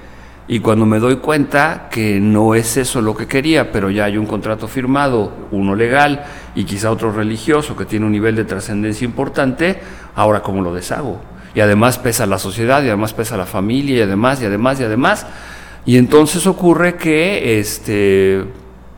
y 0.49 0.61
cuando 0.61 0.87
me 0.87 1.01
doy 1.01 1.17
cuenta 1.17 1.89
que 1.91 2.21
no 2.21 2.55
es 2.55 2.77
eso 2.77 3.03
lo 3.03 3.17
que 3.17 3.27
quería, 3.27 3.73
pero 3.73 3.91
ya 3.91 4.05
hay 4.05 4.17
un 4.17 4.27
contrato 4.27 4.69
firmado, 4.69 5.33
uno 5.51 5.75
legal 5.75 6.25
y 6.55 6.63
quizá 6.63 6.93
otro 6.93 7.11
religioso 7.11 7.77
que 7.77 7.85
tiene 7.85 8.07
un 8.07 8.13
nivel 8.13 8.37
de 8.37 8.45
trascendencia 8.45 9.05
importante, 9.05 9.81
ahora 10.15 10.43
cómo 10.43 10.63
lo 10.63 10.73
deshago. 10.73 11.21
Y 11.53 11.61
además 11.61 11.99
pesa 11.99 12.27
la 12.27 12.39
sociedad, 12.39 12.83
y 12.85 12.87
además 12.87 13.13
pesa 13.13 13.37
la 13.37 13.47
familia, 13.47 13.97
y 13.97 14.03
además, 14.03 14.41
y 14.41 14.45
además, 14.45 14.79
y 14.79 14.85
además. 14.85 15.27
Y 15.85 15.97
entonces 15.97 16.47
ocurre 16.47 16.95
que 16.95 17.59
este, 17.59 18.45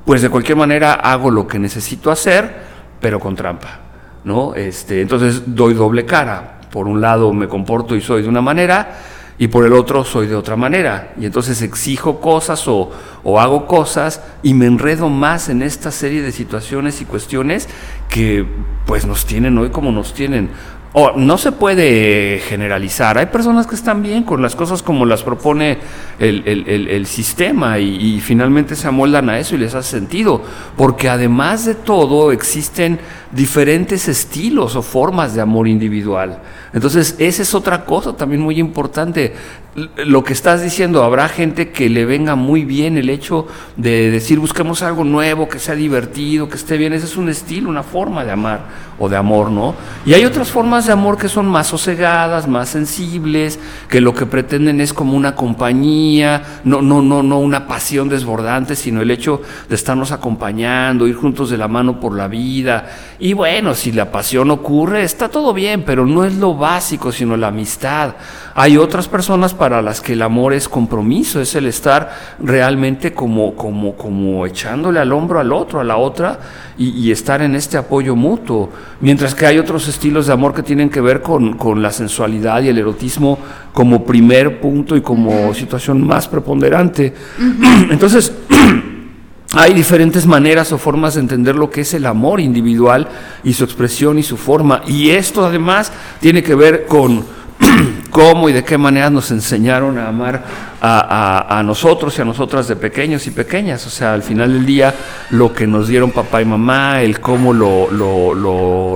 pues 0.08 0.22
de 0.22 0.30
cualquier 0.30 0.56
manera 0.56 0.94
hago 0.94 1.30
lo 1.30 1.46
que 1.46 1.58
necesito 1.58 2.10
hacer, 2.10 2.50
pero 2.98 3.20
con 3.20 3.36
trampa, 3.36 3.80
¿no? 4.24 4.54
Este, 4.54 5.02
entonces 5.02 5.42
doy 5.54 5.74
doble 5.74 6.06
cara. 6.06 6.60
Por 6.70 6.88
un 6.88 7.02
lado 7.02 7.30
me 7.34 7.46
comporto 7.46 7.94
y 7.94 8.00
soy 8.00 8.22
de 8.22 8.28
una 8.30 8.40
manera, 8.40 9.00
y 9.36 9.48
por 9.48 9.66
el 9.66 9.74
otro 9.74 10.04
soy 10.04 10.26
de 10.26 10.34
otra 10.34 10.56
manera. 10.56 11.12
Y 11.20 11.26
entonces 11.26 11.60
exijo 11.60 12.22
cosas 12.22 12.66
o, 12.68 12.90
o, 13.22 13.38
hago 13.38 13.66
cosas 13.66 14.22
y 14.42 14.54
me 14.54 14.64
enredo 14.64 15.10
más 15.10 15.50
en 15.50 15.60
esta 15.60 15.90
serie 15.90 16.22
de 16.22 16.32
situaciones 16.32 17.02
y 17.02 17.04
cuestiones 17.04 17.68
que 18.08 18.46
pues 18.86 19.04
nos 19.04 19.26
tienen 19.26 19.58
hoy 19.58 19.68
como 19.68 19.92
nos 19.92 20.14
tienen 20.14 20.48
no 21.16 21.38
se 21.38 21.52
puede 21.52 22.40
generalizar. 22.40 23.18
Hay 23.18 23.26
personas 23.26 23.66
que 23.66 23.74
están 23.74 24.02
bien 24.02 24.22
con 24.22 24.42
las 24.42 24.56
cosas 24.56 24.82
como 24.82 25.04
las 25.04 25.22
propone 25.22 25.78
el, 26.18 27.06
sistema 27.06 27.78
y, 27.78 28.16
y, 28.16 28.20
finalmente 28.20 28.74
se 28.74 28.88
amoldan 28.88 29.28
a 29.28 29.38
eso 29.38 29.54
y 29.54 29.58
les 29.58 29.74
hace 29.74 29.90
sentido. 29.90 30.42
Porque 30.76 31.08
además 31.08 31.66
de 31.66 31.74
todo 31.74 32.32
existen 32.32 32.98
diferentes 33.32 34.08
estilos 34.08 34.76
o 34.76 34.82
formas 34.82 35.34
de 35.34 35.42
amor 35.42 35.68
individual. 35.68 36.40
Entonces, 36.72 37.14
esa 37.18 37.42
es 37.42 37.54
otra 37.54 37.84
cosa 37.84 38.16
también 38.16 38.40
muy 38.40 38.58
importante. 38.58 39.34
Lo 39.96 40.24
que 40.24 40.32
estás 40.32 40.62
diciendo, 40.62 41.04
habrá 41.04 41.28
gente 41.28 41.70
que 41.70 41.88
le 41.88 42.04
venga 42.04 42.34
muy 42.34 42.64
bien 42.64 42.96
el 42.96 43.10
hecho 43.10 43.46
de 43.76 44.10
decir 44.10 44.38
busquemos 44.38 44.82
algo 44.82 45.04
nuevo, 45.04 45.48
que 45.48 45.58
sea 45.58 45.74
divertido, 45.74 46.48
que 46.48 46.56
esté 46.56 46.76
bien. 46.76 46.92
Ese 46.92 47.06
es 47.06 47.16
un 47.16 47.28
estilo, 47.28 47.68
una 47.68 47.82
forma 47.82 48.24
de 48.24 48.32
amar 48.32 48.87
o 48.98 49.08
de 49.08 49.16
amor, 49.16 49.50
¿no? 49.50 49.74
Y 50.04 50.14
hay 50.14 50.24
otras 50.24 50.50
formas 50.50 50.86
de 50.86 50.92
amor 50.92 51.16
que 51.16 51.28
son 51.28 51.46
más 51.46 51.68
sosegadas, 51.68 52.48
más 52.48 52.68
sensibles, 52.68 53.58
que 53.88 54.00
lo 54.00 54.14
que 54.14 54.26
pretenden 54.26 54.80
es 54.80 54.92
como 54.92 55.16
una 55.16 55.34
compañía, 55.34 56.60
no, 56.64 56.82
no, 56.82 57.02
no, 57.02 57.22
no 57.22 57.38
una 57.38 57.66
pasión 57.66 58.08
desbordante, 58.08 58.76
sino 58.76 59.02
el 59.02 59.10
hecho 59.10 59.42
de 59.68 59.74
estarnos 59.74 60.12
acompañando, 60.12 61.06
ir 61.06 61.14
juntos 61.14 61.50
de 61.50 61.58
la 61.58 61.68
mano 61.68 62.00
por 62.00 62.16
la 62.16 62.28
vida 62.28 62.86
y 63.20 63.32
bueno, 63.32 63.74
si 63.74 63.90
la 63.90 64.12
pasión 64.12 64.50
ocurre, 64.50 65.02
está 65.02 65.28
todo 65.28 65.52
bien, 65.52 65.82
pero 65.84 66.06
no 66.06 66.24
es 66.24 66.36
lo 66.36 66.54
básico, 66.54 67.10
sino 67.10 67.36
la 67.36 67.48
amistad. 67.48 68.14
Hay 68.54 68.76
otras 68.76 69.08
personas 69.08 69.54
para 69.54 69.82
las 69.82 70.00
que 70.00 70.12
el 70.12 70.22
amor 70.22 70.52
es 70.52 70.68
compromiso, 70.68 71.40
es 71.40 71.54
el 71.56 71.66
estar 71.66 72.10
realmente 72.38 73.12
como, 73.12 73.56
como, 73.56 73.94
como 73.96 74.46
echándole 74.46 75.00
al 75.00 75.12
hombro 75.12 75.40
al 75.40 75.52
otro, 75.52 75.80
a 75.80 75.84
la 75.84 75.96
otra, 75.96 76.38
y, 76.76 77.10
estar 77.10 77.42
en 77.42 77.56
este 77.56 77.76
apoyo 77.76 78.14
mutuo. 78.14 78.70
Mientras 79.00 79.34
que 79.34 79.46
hay 79.46 79.58
otros 79.58 79.86
estilos 79.86 80.26
de 80.26 80.32
amor 80.32 80.52
que 80.52 80.64
tienen 80.64 80.90
que 80.90 81.00
ver 81.00 81.22
con, 81.22 81.54
con 81.56 81.80
la 81.80 81.92
sensualidad 81.92 82.62
y 82.62 82.68
el 82.68 82.78
erotismo 82.78 83.38
como 83.72 84.04
primer 84.04 84.60
punto 84.60 84.96
y 84.96 85.02
como 85.02 85.54
situación 85.54 86.04
más 86.04 86.26
preponderante. 86.26 87.14
Entonces, 87.90 88.32
hay 89.54 89.72
diferentes 89.72 90.26
maneras 90.26 90.72
o 90.72 90.78
formas 90.78 91.14
de 91.14 91.20
entender 91.20 91.54
lo 91.54 91.70
que 91.70 91.82
es 91.82 91.94
el 91.94 92.06
amor 92.06 92.40
individual 92.40 93.08
y 93.44 93.52
su 93.52 93.62
expresión 93.62 94.18
y 94.18 94.24
su 94.24 94.36
forma. 94.36 94.82
Y 94.88 95.10
esto 95.10 95.46
además 95.46 95.92
tiene 96.20 96.42
que 96.42 96.56
ver 96.56 96.86
con 96.86 97.24
cómo 98.18 98.48
y 98.48 98.52
de 98.52 98.64
qué 98.64 98.76
manera 98.76 99.10
nos 99.10 99.30
enseñaron 99.30 99.96
a 99.96 100.08
amar 100.08 100.42
a, 100.80 101.62
nosotros 101.64 102.18
y 102.18 102.22
a 102.22 102.24
nosotras 102.24 102.66
de 102.66 102.74
pequeños 102.74 103.24
y 103.28 103.30
pequeñas. 103.30 103.86
O 103.86 103.90
sea, 103.90 104.12
al 104.12 104.24
final 104.24 104.52
del 104.52 104.66
día, 104.66 104.92
lo 105.30 105.52
que 105.52 105.68
nos 105.68 105.86
dieron 105.86 106.10
papá 106.10 106.42
y 106.42 106.44
mamá, 106.44 107.00
el 107.00 107.20
cómo 107.20 107.52
lo, 107.52 107.88
lo, 107.92 108.34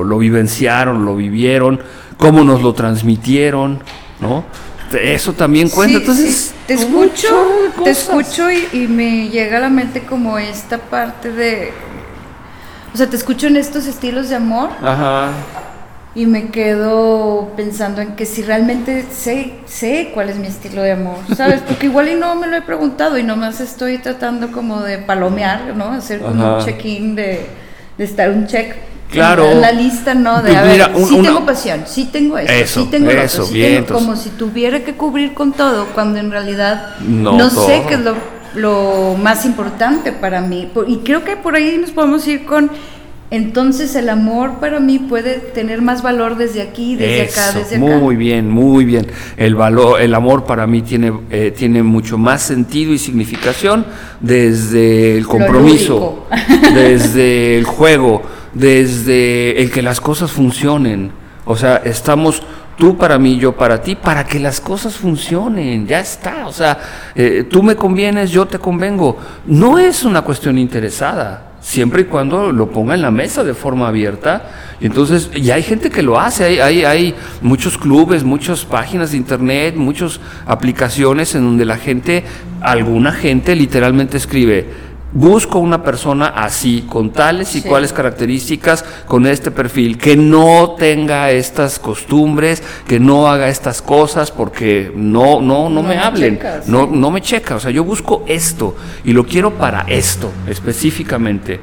lo 0.02 0.18
vivenciaron, 0.18 1.04
lo 1.04 1.14
vivieron, 1.14 1.80
cómo 2.16 2.42
nos 2.42 2.62
lo 2.62 2.72
transmitieron, 2.72 3.78
¿no? 4.20 4.44
eso 5.00 5.32
también 5.34 5.68
cuenta. 5.68 5.98
Entonces, 5.98 6.52
te 6.66 6.74
escucho, 6.74 7.28
te 7.84 7.90
escucho 7.90 8.50
y, 8.50 8.88
me 8.88 9.28
llega 9.28 9.58
a 9.58 9.60
la 9.60 9.70
mente 9.70 10.02
como 10.02 10.36
esta 10.36 10.78
parte 10.78 11.30
de, 11.30 11.72
o 12.92 12.96
sea, 12.96 13.08
te 13.08 13.14
escucho 13.14 13.46
en 13.46 13.56
estos 13.56 13.86
estilos 13.86 14.30
de 14.30 14.34
amor. 14.34 14.70
Ajá. 14.82 15.30
Y 16.14 16.26
me 16.26 16.48
quedo 16.48 17.52
pensando 17.56 18.02
en 18.02 18.16
que 18.16 18.26
si 18.26 18.42
realmente 18.42 19.06
sé, 19.10 19.54
sé 19.64 20.10
cuál 20.12 20.28
es 20.28 20.36
mi 20.36 20.46
estilo 20.46 20.82
de 20.82 20.92
amor, 20.92 21.16
¿sabes? 21.36 21.60
Porque 21.66 21.86
igual 21.86 22.08
y 22.08 22.14
no 22.16 22.34
me 22.34 22.46
lo 22.48 22.56
he 22.56 22.62
preguntado 22.62 23.16
y 23.16 23.22
nomás 23.22 23.60
estoy 23.60 23.98
tratando 23.98 24.52
como 24.52 24.82
de 24.82 24.98
palomear, 24.98 25.74
¿no? 25.74 25.86
Hacer 25.92 26.20
como 26.20 26.58
un 26.58 26.64
check-in 26.64 27.14
de, 27.14 27.46
de 27.96 28.04
estar 28.04 28.30
un 28.30 28.46
check 28.46 28.74
Claro. 29.12 29.50
En 29.50 29.60
la 29.60 29.72
lista 29.72 30.14
no 30.14 30.42
de, 30.42 30.56
a 30.56 30.62
ver, 30.62 30.90
sí 31.06 31.20
tengo 31.22 31.44
pasión, 31.44 31.82
sí 31.86 32.08
tengo 32.10 32.38
eso, 32.38 32.82
sí 32.82 32.88
tengo 32.90 33.10
eso, 33.10 33.46
bien, 33.46 33.84
como 33.84 34.16
si 34.16 34.30
tuviera 34.30 34.80
que 34.80 34.94
cubrir 34.94 35.34
con 35.34 35.52
todo, 35.52 35.86
cuando 35.94 36.18
en 36.18 36.30
realidad 36.30 36.96
no, 37.00 37.50
sé 37.50 37.82
qué 37.86 37.94
es 37.94 38.00
lo, 38.00 38.14
lo, 38.54 39.14
más 39.22 39.44
importante 39.44 40.12
para 40.12 40.40
mí. 40.40 40.70
Y 40.86 40.98
creo 40.98 41.24
que 41.24 41.36
por 41.36 41.54
ahí 41.54 41.76
nos 41.78 41.90
podemos 41.90 42.26
ir 42.26 42.46
con 42.46 42.70
entonces 43.32 43.96
el 43.96 44.10
amor 44.10 44.60
para 44.60 44.78
mí 44.78 44.98
puede 44.98 45.36
tener 45.36 45.80
más 45.80 46.02
valor 46.02 46.36
desde 46.36 46.60
aquí, 46.60 46.96
desde 46.96 47.22
acá, 47.22 47.58
desde 47.58 47.76
acá. 47.76 47.96
Muy 47.98 48.14
bien, 48.14 48.50
muy 48.50 48.84
bien. 48.84 49.06
El 49.38 49.54
valor, 49.54 50.02
el 50.02 50.14
amor 50.14 50.44
para 50.44 50.66
mí 50.66 50.82
tiene, 50.82 51.10
eh, 51.30 51.50
tiene 51.56 51.82
mucho 51.82 52.18
más 52.18 52.42
sentido 52.42 52.92
y 52.92 52.98
significación 52.98 53.86
desde 54.20 55.16
el 55.16 55.26
compromiso, 55.26 56.26
desde 56.74 57.56
el 57.58 57.64
juego, 57.64 58.20
desde 58.52 59.62
el 59.62 59.70
que 59.70 59.80
las 59.80 59.98
cosas 59.98 60.30
funcionen. 60.30 61.10
O 61.46 61.56
sea, 61.56 61.76
estamos 61.86 62.42
tú 62.76 62.98
para 62.98 63.18
mí, 63.18 63.38
yo 63.38 63.56
para 63.56 63.80
ti, 63.80 63.96
para 63.96 64.26
que 64.26 64.40
las 64.40 64.60
cosas 64.60 64.94
funcionen, 64.94 65.86
ya 65.86 66.00
está. 66.00 66.46
O 66.46 66.52
sea, 66.52 66.78
eh, 67.14 67.46
tú 67.48 67.62
me 67.62 67.76
convienes, 67.76 68.30
yo 68.30 68.44
te 68.44 68.58
convengo. 68.58 69.16
No 69.46 69.78
es 69.78 70.04
una 70.04 70.20
cuestión 70.20 70.58
interesada 70.58 71.51
siempre 71.62 72.02
y 72.02 72.04
cuando 72.04 72.52
lo 72.52 72.70
ponga 72.70 72.94
en 72.94 73.00
la 73.00 73.10
mesa 73.10 73.44
de 73.44 73.54
forma 73.54 73.88
abierta. 73.88 74.50
Y 74.80 74.86
entonces, 74.86 75.30
y 75.34 75.50
hay 75.50 75.62
gente 75.62 75.88
que 75.88 76.02
lo 76.02 76.20
hace, 76.20 76.44
hay, 76.44 76.58
hay, 76.58 76.84
hay, 76.84 77.14
muchos 77.40 77.78
clubes, 77.78 78.24
muchas 78.24 78.64
páginas 78.64 79.12
de 79.12 79.16
internet, 79.16 79.76
muchas 79.76 80.20
aplicaciones 80.44 81.34
en 81.34 81.44
donde 81.44 81.64
la 81.64 81.78
gente, 81.78 82.24
alguna 82.60 83.12
gente 83.12 83.54
literalmente 83.54 84.16
escribe, 84.16 84.66
busco 85.12 85.58
una 85.58 85.82
persona 85.82 86.28
así, 86.28 86.86
con 86.88 87.10
tales 87.10 87.54
y 87.54 87.62
cuales 87.62 87.92
características, 87.92 88.84
con 89.06 89.26
este 89.26 89.50
perfil, 89.50 89.98
que 89.98 90.16
no 90.16 90.74
tenga 90.78 91.30
estas 91.30 91.78
costumbres, 91.78 92.62
que 92.86 92.98
no 92.98 93.28
haga 93.28 93.48
estas 93.48 93.82
cosas, 93.82 94.30
porque 94.30 94.90
no, 94.94 95.40
no, 95.40 95.68
no, 95.68 95.82
me, 95.82 95.98
hablen, 95.98 96.38
no, 96.66 96.86
no 96.86 97.10
me 97.10 97.20
checa. 97.20 97.56
O 97.56 97.60
sea, 97.60 97.70
yo 97.70 97.84
busco 97.84 98.24
esto 98.26 98.76
y 99.04 99.12
lo 99.12 99.26
quiero 99.26 99.54
para 99.54 99.82
esto 99.82 100.30
específicamente. 100.48 101.60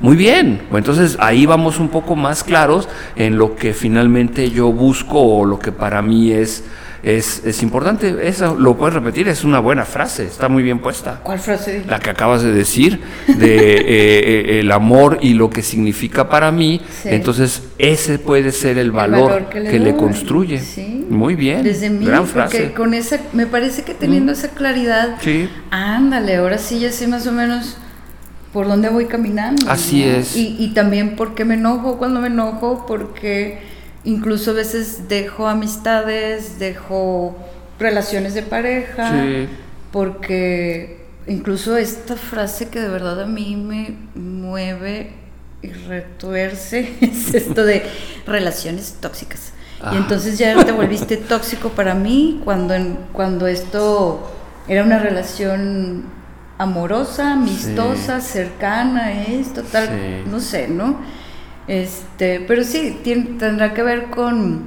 Muy 0.00 0.16
bien, 0.16 0.62
entonces 0.72 1.16
ahí 1.18 1.44
vamos 1.44 1.80
un 1.80 1.88
poco 1.88 2.14
más 2.14 2.44
claros 2.44 2.88
en 3.16 3.36
lo 3.36 3.56
que 3.56 3.74
finalmente 3.74 4.48
yo 4.48 4.70
busco 4.72 5.20
o 5.20 5.44
lo 5.44 5.58
que 5.58 5.72
para 5.72 6.02
mí 6.02 6.30
es 6.30 6.62
es, 7.16 7.42
es 7.44 7.62
importante, 7.62 8.28
eso 8.28 8.54
lo 8.58 8.76
puedes 8.76 8.94
repetir, 8.94 9.28
es 9.28 9.42
una 9.42 9.60
buena 9.60 9.86
frase, 9.86 10.24
está 10.24 10.48
muy 10.48 10.62
bien 10.62 10.78
puesta. 10.78 11.20
¿Cuál 11.22 11.38
frase? 11.38 11.82
La 11.88 11.98
que 12.00 12.10
acabas 12.10 12.42
de 12.42 12.52
decir, 12.52 13.00
de 13.26 13.56
eh, 13.56 13.84
eh, 13.86 14.60
el 14.60 14.70
amor 14.70 15.18
y 15.22 15.32
lo 15.32 15.48
que 15.48 15.62
significa 15.62 16.28
para 16.28 16.52
mí, 16.52 16.82
entonces 17.04 17.62
ese 17.78 18.18
puede 18.18 18.52
ser 18.52 18.76
el 18.76 18.92
valor, 18.92 19.48
que, 19.48 19.78
le, 19.78 19.96
construye. 19.96 20.60
Muy 21.08 21.34
bien, 21.34 21.62
Desde 21.62 21.88
mí, 21.88 22.04
gran 22.04 22.26
frase. 22.26 22.72
con 22.74 22.92
esa, 22.92 23.18
me 23.32 23.46
parece 23.46 23.84
que 23.84 23.94
teniendo 23.94 24.30
mm. 24.32 24.34
esa 24.34 24.48
claridad, 24.50 25.16
sí. 25.22 25.48
ándale, 25.70 26.36
ahora 26.36 26.58
sí 26.58 26.78
ya 26.78 26.92
sé 26.92 27.08
más 27.08 27.26
o 27.26 27.32
menos 27.32 27.78
por 28.52 28.68
dónde 28.68 28.90
voy 28.90 29.06
caminando. 29.06 29.70
Así 29.70 30.02
es. 30.02 30.36
Y, 30.36 30.56
y 30.58 30.74
también 30.74 31.16
por 31.16 31.34
qué 31.34 31.46
me 31.46 31.54
enojo 31.54 31.96
cuando 31.96 32.20
me 32.20 32.26
enojo, 32.26 32.84
porque 32.86 33.77
Incluso 34.08 34.52
a 34.52 34.54
veces 34.54 35.06
dejo 35.06 35.48
amistades, 35.48 36.58
dejo 36.58 37.36
relaciones 37.78 38.32
de 38.32 38.42
pareja, 38.42 39.12
porque 39.92 41.04
incluso 41.26 41.76
esta 41.76 42.16
frase 42.16 42.70
que 42.70 42.80
de 42.80 42.88
verdad 42.88 43.20
a 43.20 43.26
mí 43.26 43.54
me 43.54 43.94
mueve 44.18 45.12
y 45.60 45.68
retuerce 45.68 46.94
es 47.02 47.34
esto 47.34 47.66
de 47.66 47.82
relaciones 48.26 48.96
tóxicas. 48.98 49.52
Y 49.92 49.96
entonces 49.98 50.38
ya 50.38 50.64
te 50.64 50.72
volviste 50.72 51.16
tóxico 51.34 51.68
para 51.68 51.94
mí 51.94 52.40
cuando, 52.44 52.76
cuando 53.12 53.46
esto 53.46 54.26
era 54.68 54.84
una 54.84 54.98
relación 55.00 56.04
amorosa, 56.56 57.34
amistosa, 57.34 58.22
cercana, 58.22 59.12
es 59.24 59.52
total, 59.52 60.24
no 60.30 60.40
sé, 60.40 60.66
¿no? 60.66 60.96
Este, 61.68 62.40
pero 62.48 62.64
sí, 62.64 62.98
tendrá 63.04 63.74
que 63.74 63.82
ver 63.82 64.06
con, 64.06 64.62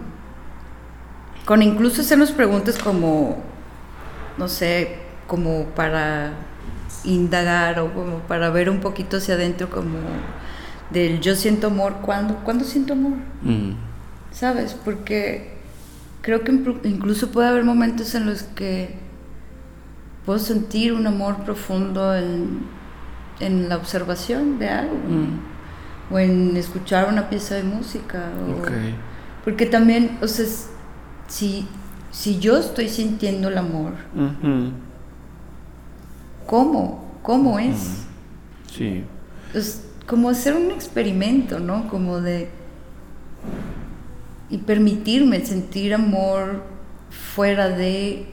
con 1.45 1.63
incluso 1.63 2.01
hacernos 2.01 2.31
preguntas 2.31 2.77
como, 2.77 3.37
no 4.37 4.47
sé, 4.47 4.97
como 5.25 5.65
para 5.75 6.33
indagar 7.03 7.79
o 7.79 7.91
como 7.91 8.19
para 8.19 8.51
ver 8.51 8.69
un 8.69 8.79
poquito 8.79 9.17
hacia 9.17 9.33
adentro 9.33 9.71
como 9.71 9.97
del 10.91 11.19
yo 11.21 11.35
siento 11.35 11.67
amor, 11.67 11.95
¿cuándo, 12.03 12.35
¿cuándo 12.43 12.63
siento 12.63 12.93
amor? 12.93 13.13
Mm. 13.41 13.71
¿Sabes? 14.31 14.75
Porque 14.85 15.57
creo 16.21 16.43
que 16.43 16.51
incluso 16.83 17.31
puede 17.31 17.47
haber 17.47 17.63
momentos 17.63 18.13
en 18.13 18.27
los 18.27 18.43
que 18.43 18.95
puedo 20.23 20.37
sentir 20.37 20.93
un 20.93 21.07
amor 21.07 21.37
profundo 21.45 22.13
en, 22.13 22.59
en 23.39 23.69
la 23.69 23.77
observación 23.77 24.59
de 24.59 24.69
algo. 24.69 24.95
Mm 24.95 25.50
o 26.11 26.19
en 26.19 26.57
escuchar 26.57 27.07
una 27.09 27.29
pieza 27.29 27.55
de 27.55 27.63
música. 27.63 28.29
Porque 29.43 29.65
también, 29.65 30.17
o 30.21 30.27
sea, 30.27 30.45
si, 31.27 31.67
si 32.11 32.39
yo 32.39 32.57
estoy 32.57 32.89
sintiendo 32.89 33.47
el 33.47 33.57
amor, 33.57 33.93
¿cómo? 36.45 37.11
¿Cómo 37.21 37.59
es? 37.59 38.03
Sí. 38.71 39.03
Es 39.53 39.83
como 40.07 40.29
hacer 40.29 40.55
un 40.55 40.71
experimento, 40.71 41.59
¿no? 41.59 41.87
Como 41.87 42.19
de... 42.21 42.49
Y 44.49 44.57
permitirme 44.57 45.45
sentir 45.45 45.93
amor 45.93 46.63
fuera 47.09 47.69
de 47.69 48.27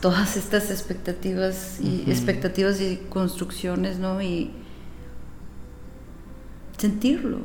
todas 0.00 0.36
estas 0.36 0.70
expectativas 0.70 1.80
y 1.80 2.04
expectativas 2.10 2.80
y 2.80 3.00
construcciones, 3.08 3.98
¿no? 3.98 4.20
Y, 4.20 4.50
sentirlo 6.76 7.38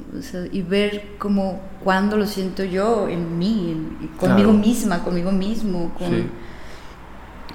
y 0.51 0.61
ver 0.61 1.15
como 1.17 1.61
cuando 1.83 2.17
lo 2.17 2.25
siento 2.25 2.63
yo 2.63 3.07
en 3.07 3.37
mí, 3.37 4.09
conmigo 4.19 4.51
misma, 4.51 5.03
conmigo 5.03 5.31
mismo, 5.31 5.93
con, 5.97 6.31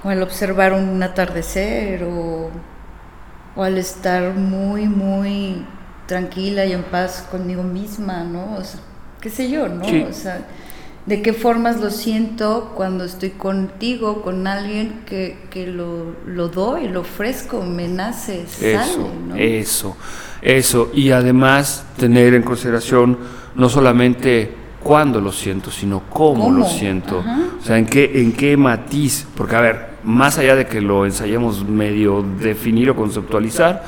al 0.03 0.23
observar 0.23 0.73
un 0.73 1.01
atardecer 1.03 2.03
o, 2.03 2.49
o, 3.55 3.63
al 3.63 3.77
estar 3.77 4.33
muy, 4.33 4.87
muy 4.87 5.65
tranquila 6.07 6.65
y 6.65 6.73
en 6.73 6.83
paz 6.83 7.27
conmigo 7.29 7.63
misma, 7.63 8.23
¿no? 8.23 8.57
qué 9.21 9.29
sé 9.29 9.49
yo, 9.49 9.67
¿no? 9.67 9.83
O 10.07 10.13
sea, 10.13 10.41
de 11.07 11.21
qué 11.21 11.31
formas 11.31 11.79
lo 11.79 11.89
siento 11.89 12.73
cuando 12.75 13.05
estoy 13.05 13.29
contigo, 13.29 14.21
con 14.21 14.45
alguien 14.45 15.01
que, 15.05 15.37
que 15.49 15.65
lo, 15.65 16.13
lo, 16.25 16.49
doy, 16.49 16.89
lo 16.89 17.01
ofrezco, 17.01 17.63
me 17.63 17.87
nace, 17.87 18.45
sale, 18.45 18.73
eso, 18.73 19.11
Eso, 19.37 19.97
eso. 20.41 20.91
Y 20.93 21.11
además 21.11 21.85
tener 21.97 22.33
en 22.33 22.43
consideración 22.43 23.17
no 23.55 23.69
solamente 23.69 24.53
cuándo 24.83 25.21
lo 25.21 25.31
siento, 25.31 25.71
sino 25.71 26.03
cómo, 26.09 26.51
lo 26.51 26.65
siento. 26.65 27.23
O 27.59 27.65
sea, 27.65 27.77
en 27.77 27.85
qué, 27.85 28.21
en 28.21 28.33
qué 28.33 28.57
matiz. 28.57 29.25
Porque, 29.35 29.55
a 29.55 29.61
ver, 29.61 29.87
más 30.03 30.37
allá 30.37 30.57
de 30.57 30.67
que 30.67 30.81
lo 30.81 31.05
ensayemos 31.05 31.65
medio 31.65 32.21
definir 32.21 32.89
o 32.89 32.97
conceptualizar, 32.97 33.85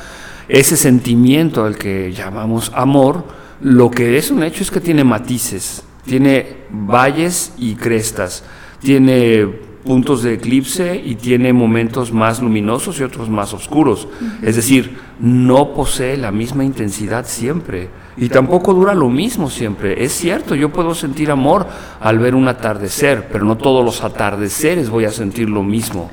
ese 0.48 0.78
sentimiento 0.78 1.66
al 1.66 1.78
que 1.78 2.14
llamamos 2.14 2.72
amor, 2.74 3.26
lo 3.60 3.92
que 3.92 4.18
es 4.18 4.32
un 4.32 4.42
hecho 4.42 4.64
es 4.64 4.72
que 4.72 4.80
tiene 4.80 5.04
matices 5.04 5.84
tiene 6.10 6.58
valles 6.72 7.54
y 7.58 7.76
crestas, 7.76 8.44
tiene 8.80 9.70
puntos 9.84 10.24
de 10.24 10.34
eclipse 10.34 11.02
y 11.04 11.16
tiene 11.16 11.54
momentos 11.54 12.12
más 12.12 12.42
luminosos 12.42 13.00
y 13.00 13.04
otros 13.04 13.30
más 13.30 13.54
oscuros. 13.54 14.08
Es 14.42 14.56
decir, 14.56 14.98
no 15.20 15.74
posee 15.74 16.18
la 16.18 16.32
misma 16.32 16.64
intensidad 16.64 17.26
siempre 17.26 17.90
y 18.18 18.30
tampoco 18.30 18.74
dura 18.74 18.94
lo 18.94 19.10
mismo 19.10 19.50
siempre. 19.50 20.04
Es 20.04 20.12
cierto, 20.12 20.54
yo 20.54 20.70
puedo 20.70 20.94
sentir 20.94 21.32
amor 21.32 21.66
al 22.02 22.20
ver 22.20 22.36
un 22.36 22.48
atardecer, 22.48 23.30
pero 23.32 23.46
no 23.46 23.58
todos 23.58 23.84
los 23.84 24.04
atardeceres 24.04 24.90
voy 24.90 25.06
a 25.06 25.12
sentir 25.12 25.50
lo 25.50 25.64
mismo. 25.64 26.10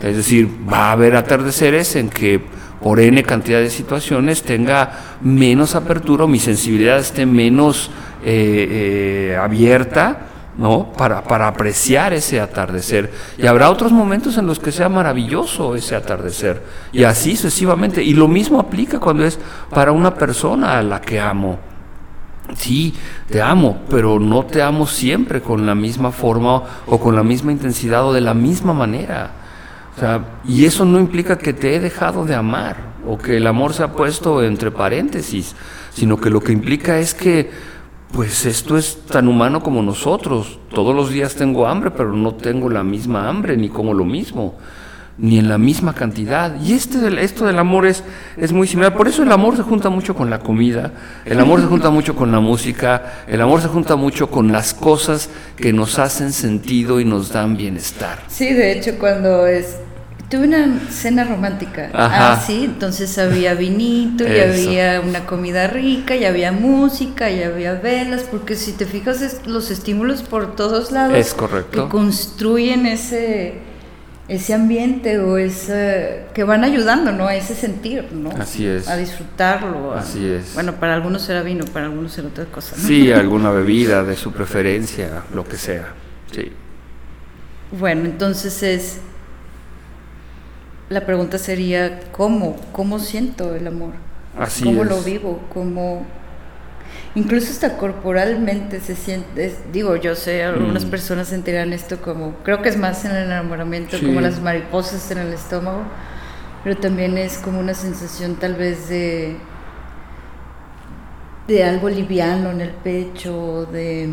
Es 0.00 0.16
decir, 0.16 0.50
va 0.70 0.88
a 0.88 0.92
haber 0.92 1.16
atardeceres 1.16 1.96
en 1.96 2.10
que 2.10 2.42
por 2.82 3.00
n 3.00 3.22
cantidad 3.22 3.60
de 3.60 3.70
situaciones 3.70 4.42
tenga 4.42 5.16
menos 5.22 5.74
apertura 5.74 6.24
o 6.24 6.28
mi 6.28 6.38
sensibilidad 6.38 6.98
esté 6.98 7.24
menos 7.24 7.90
eh, 8.24 9.30
eh, 9.32 9.36
abierta, 9.36 10.18
¿no? 10.58 10.92
Para, 10.92 11.22
para 11.22 11.48
apreciar 11.48 12.12
ese 12.12 12.40
atardecer. 12.40 13.12
Y 13.38 13.46
habrá 13.46 13.70
otros 13.70 13.92
momentos 13.92 14.38
en 14.38 14.46
los 14.46 14.58
que 14.58 14.72
sea 14.72 14.88
maravilloso 14.88 15.74
ese 15.76 15.94
atardecer. 15.94 16.62
Y 16.92 17.04
así 17.04 17.36
sucesivamente. 17.36 18.02
Y 18.02 18.14
lo 18.14 18.28
mismo 18.28 18.58
aplica 18.58 18.98
cuando 18.98 19.24
es 19.24 19.38
para 19.70 19.92
una 19.92 20.14
persona 20.14 20.78
a 20.78 20.82
la 20.82 21.00
que 21.00 21.20
amo. 21.20 21.58
Sí, 22.54 22.94
te 23.28 23.42
amo, 23.42 23.80
pero 23.90 24.20
no 24.20 24.44
te 24.44 24.62
amo 24.62 24.86
siempre 24.86 25.40
con 25.40 25.66
la 25.66 25.74
misma 25.74 26.12
forma 26.12 26.62
o 26.86 27.00
con 27.00 27.16
la 27.16 27.24
misma 27.24 27.52
intensidad 27.52 28.06
o 28.06 28.12
de 28.12 28.20
la 28.20 28.34
misma 28.34 28.72
manera. 28.72 29.30
y 30.44 30.64
eso 30.64 30.84
no 30.84 31.00
implica 31.00 31.38
que 31.38 31.54
te 31.54 31.74
he 31.74 31.80
dejado 31.80 32.24
de 32.24 32.34
amar 32.34 32.76
o 33.06 33.16
que 33.16 33.38
el 33.38 33.46
amor 33.46 33.72
se 33.72 33.82
ha 33.82 33.92
puesto 33.92 34.42
entre 34.42 34.70
paréntesis, 34.70 35.54
sino 35.92 36.18
que 36.18 36.30
lo 36.30 36.40
que 36.40 36.52
implica 36.52 36.98
es 36.98 37.14
que 37.14 37.50
pues 38.12 38.46
esto 38.46 38.78
es 38.78 39.02
tan 39.06 39.28
humano 39.28 39.62
como 39.62 39.82
nosotros. 39.82 40.58
Todos 40.72 40.94
los 40.94 41.10
días 41.10 41.34
tengo 41.34 41.66
hambre, 41.66 41.90
pero 41.90 42.12
no 42.12 42.34
tengo 42.34 42.70
la 42.70 42.82
misma 42.82 43.28
hambre 43.28 43.56
ni 43.56 43.68
como 43.68 43.94
lo 43.94 44.04
mismo. 44.04 44.54
ni 45.18 45.38
en 45.38 45.48
la 45.48 45.56
misma 45.56 45.94
cantidad. 45.94 46.60
Y 46.60 46.74
este, 46.74 46.98
esto 47.22 47.46
del 47.46 47.58
amor 47.58 47.86
es, 47.86 48.04
es 48.36 48.52
muy 48.52 48.68
similar. 48.68 48.94
Por 48.94 49.08
eso 49.08 49.22
el 49.22 49.32
amor 49.32 49.56
se 49.56 49.62
junta 49.62 49.88
mucho 49.88 50.14
con 50.14 50.28
la 50.28 50.40
comida, 50.40 50.92
el 51.24 51.40
amor 51.40 51.60
se 51.60 51.66
junta 51.66 51.88
mucho 51.90 52.14
con 52.14 52.30
la 52.30 52.40
música, 52.40 53.24
el 53.26 53.40
amor 53.40 53.62
se 53.62 53.68
junta 53.68 53.96
mucho 53.96 54.30
con 54.30 54.52
las 54.52 54.74
cosas 54.74 55.30
que 55.56 55.72
nos 55.72 55.98
hacen 55.98 56.32
sentido 56.32 57.00
y 57.00 57.04
nos 57.04 57.32
dan 57.32 57.56
bienestar. 57.56 58.18
Sí, 58.28 58.52
de 58.52 58.72
hecho 58.72 58.98
cuando 58.98 59.46
es... 59.46 59.76
Tuve 60.30 60.48
una 60.48 60.80
cena 60.90 61.22
romántica. 61.22 61.88
Ah, 61.94 62.42
sí, 62.44 62.64
entonces 62.64 63.16
había 63.16 63.54
vinito, 63.54 64.24
y 64.26 64.40
había 64.40 65.00
una 65.00 65.24
comida 65.24 65.68
rica, 65.68 66.16
y 66.16 66.24
había 66.24 66.50
música, 66.50 67.30
y 67.30 67.44
había 67.44 67.74
velas, 67.74 68.24
porque 68.24 68.56
si 68.56 68.72
te 68.72 68.86
fijas 68.86 69.22
es 69.22 69.46
los 69.46 69.70
estímulos 69.70 70.22
por 70.22 70.56
todos 70.56 70.90
lados 70.90 71.16
es 71.16 71.32
correcto. 71.32 71.84
que 71.84 71.90
construyen 71.90 72.86
ese 72.86 73.60
ese 74.28 74.54
ambiente 74.54 75.20
o 75.20 75.38
ese 75.38 76.24
que 76.34 76.42
van 76.42 76.64
ayudando, 76.64 77.12
¿no? 77.12 77.28
A 77.28 77.36
ese 77.36 77.54
sentir, 77.54 78.08
¿no? 78.12 78.30
Así 78.30 78.66
es. 78.66 78.88
A 78.88 78.96
disfrutarlo. 78.96 79.94
Así 79.94 80.26
es. 80.26 80.54
Bueno, 80.54 80.74
para 80.74 80.94
algunos 80.94 81.22
será 81.22 81.42
vino, 81.42 81.64
para 81.66 81.86
algunos 81.86 82.12
será 82.12 82.26
otra 82.28 82.46
cosa. 82.46 82.74
Sí, 82.76 83.12
alguna 83.12 83.50
bebida 83.50 84.02
de 84.02 84.16
su 84.16 84.32
preferencia, 84.32 85.22
lo 85.32 85.44
que 85.44 85.56
sea. 85.56 85.92
Sí. 86.32 86.50
Bueno, 87.78 88.06
entonces 88.06 88.62
es 88.64 88.98
la 90.88 91.04
pregunta 91.04 91.38
sería 91.38 92.00
¿cómo? 92.12 92.56
¿Cómo 92.72 92.98
siento 92.98 93.54
el 93.54 93.66
amor? 93.66 93.94
Así 94.38 94.64
¿Cómo 94.64 94.82
es. 94.82 94.88
lo 94.88 95.00
vivo? 95.02 95.40
¿Cómo 95.52 96.06
incluso 97.16 97.50
hasta 97.50 97.78
corporalmente 97.78 98.80
se 98.80 98.94
siente, 98.94 99.56
digo, 99.72 99.96
yo 99.96 100.14
sé, 100.14 100.44
algunas 100.44 100.84
mm. 100.84 100.90
personas 100.90 101.28
sentirán 101.28 101.72
esto 101.72 102.00
como, 102.00 102.34
creo 102.44 102.62
que 102.62 102.68
es 102.68 102.76
más 102.76 103.04
en 103.04 103.12
el 103.12 103.24
enamoramiento, 103.24 103.98
como 103.98 104.20
las 104.20 104.40
mariposas 104.40 105.10
en 105.10 105.18
el 105.18 105.32
estómago, 105.32 105.82
pero 106.62 106.76
también 106.76 107.16
es 107.16 107.38
como 107.38 107.58
una 107.58 107.74
sensación 107.74 108.36
tal 108.36 108.54
vez 108.54 108.88
de, 108.88 109.36
de 111.48 111.64
algo 111.64 111.88
liviano 111.88 112.50
en 112.50 112.60
el 112.60 112.70
pecho, 112.70 113.66
de, 113.72 114.10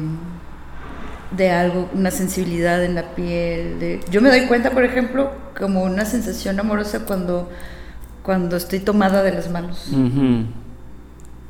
de 1.35 1.51
algo, 1.51 1.89
una 1.93 2.11
sensibilidad 2.11 2.83
en 2.83 2.95
la 2.95 3.15
piel. 3.15 3.79
De, 3.79 3.99
yo 4.09 4.21
me 4.21 4.29
doy 4.29 4.47
cuenta, 4.47 4.71
por 4.71 4.83
ejemplo, 4.83 5.31
como 5.57 5.83
una 5.83 6.05
sensación 6.05 6.59
amorosa 6.59 7.05
cuando, 7.05 7.49
cuando 8.23 8.57
estoy 8.57 8.79
tomada 8.79 9.23
de 9.23 9.31
las 9.31 9.49
manos 9.49 9.91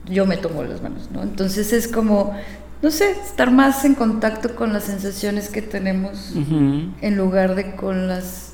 yo 0.06 0.26
me 0.26 0.38
tomo 0.38 0.64
las 0.64 0.82
manos, 0.82 1.10
¿no? 1.12 1.24
Entonces 1.24 1.74
es 1.74 1.88
como, 1.88 2.36
no 2.82 2.92
sé, 2.92 3.12
estar 3.12 3.52
más 3.52 3.86
en 3.86 3.96
contacto 3.96 4.56
con 4.56 4.74
las 4.74 4.84
sensaciones 4.84 5.50
que 5.50 5.62
tenemos 5.62 6.34
en 6.36 7.18
lugar 7.18 7.56
de 7.56 7.76
con 7.76 8.08
las 8.08 8.54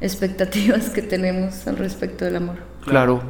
expectativas 0.00 0.90
que 0.90 1.02
tenemos 1.02 1.66
al 1.66 1.76
respecto 1.76 2.24
del 2.24 2.36
amor. 2.36 2.56
Claro, 2.84 3.22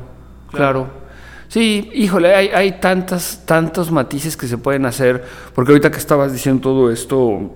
claro. 0.50 1.03
Sí, 1.48 1.90
híjole, 1.94 2.34
hay, 2.34 2.48
hay 2.48 2.72
tantas, 2.80 3.42
tantos 3.44 3.90
matices 3.90 4.36
que 4.36 4.46
se 4.46 4.58
pueden 4.58 4.86
hacer, 4.86 5.24
porque 5.54 5.72
ahorita 5.72 5.90
que 5.90 5.98
estabas 5.98 6.32
diciendo 6.32 6.62
todo 6.62 6.90
esto, 6.90 7.54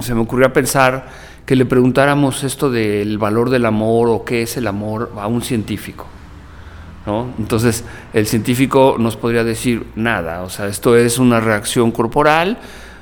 se 0.00 0.14
me 0.14 0.20
ocurrió 0.20 0.52
pensar 0.52 1.08
que 1.44 1.56
le 1.56 1.66
preguntáramos 1.66 2.42
esto 2.42 2.70
del 2.70 3.18
valor 3.18 3.50
del 3.50 3.66
amor 3.66 4.08
o 4.08 4.24
qué 4.24 4.42
es 4.42 4.56
el 4.56 4.66
amor 4.66 5.12
a 5.16 5.26
un 5.26 5.42
científico. 5.42 6.06
Entonces, 7.38 7.84
el 8.12 8.26
científico 8.26 8.96
nos 8.98 9.16
podría 9.16 9.44
decir 9.44 9.86
nada, 9.94 10.42
o 10.42 10.50
sea, 10.50 10.66
esto 10.66 10.96
es 10.96 11.20
una 11.20 11.38
reacción 11.38 11.92
corporal 11.92 12.58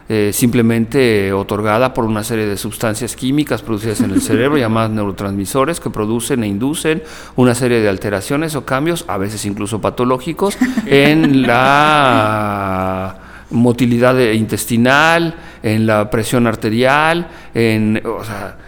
eh, 0.08 0.32
simplemente 0.34 1.32
otorgada 1.32 1.94
por 1.94 2.04
una 2.04 2.24
serie 2.24 2.46
de 2.46 2.58
sustancias 2.58 3.16
químicas 3.16 3.62
producidas 3.62 4.00
en 4.00 4.10
el 4.10 4.20
cerebro 4.22 4.58
llamadas 4.58 4.90
neurotransmisores 4.90 5.80
que 5.80 5.88
producen 5.88 6.44
e 6.44 6.46
inducen 6.46 7.02
una 7.36 7.54
serie 7.54 7.80
de 7.80 7.88
alteraciones 7.88 8.54
o 8.54 8.66
cambios, 8.66 9.06
a 9.08 9.16
veces 9.16 9.46
incluso 9.46 9.80
patológicos, 9.80 10.58
en 10.86 11.46
la 11.46 13.18
motilidad 13.50 14.18
intestinal, 14.18 15.36
en 15.62 15.86
la 15.86 16.10
presión 16.10 16.46
arterial, 16.46 17.28
en, 17.54 18.02
o 18.04 18.22
sea, 18.24 18.58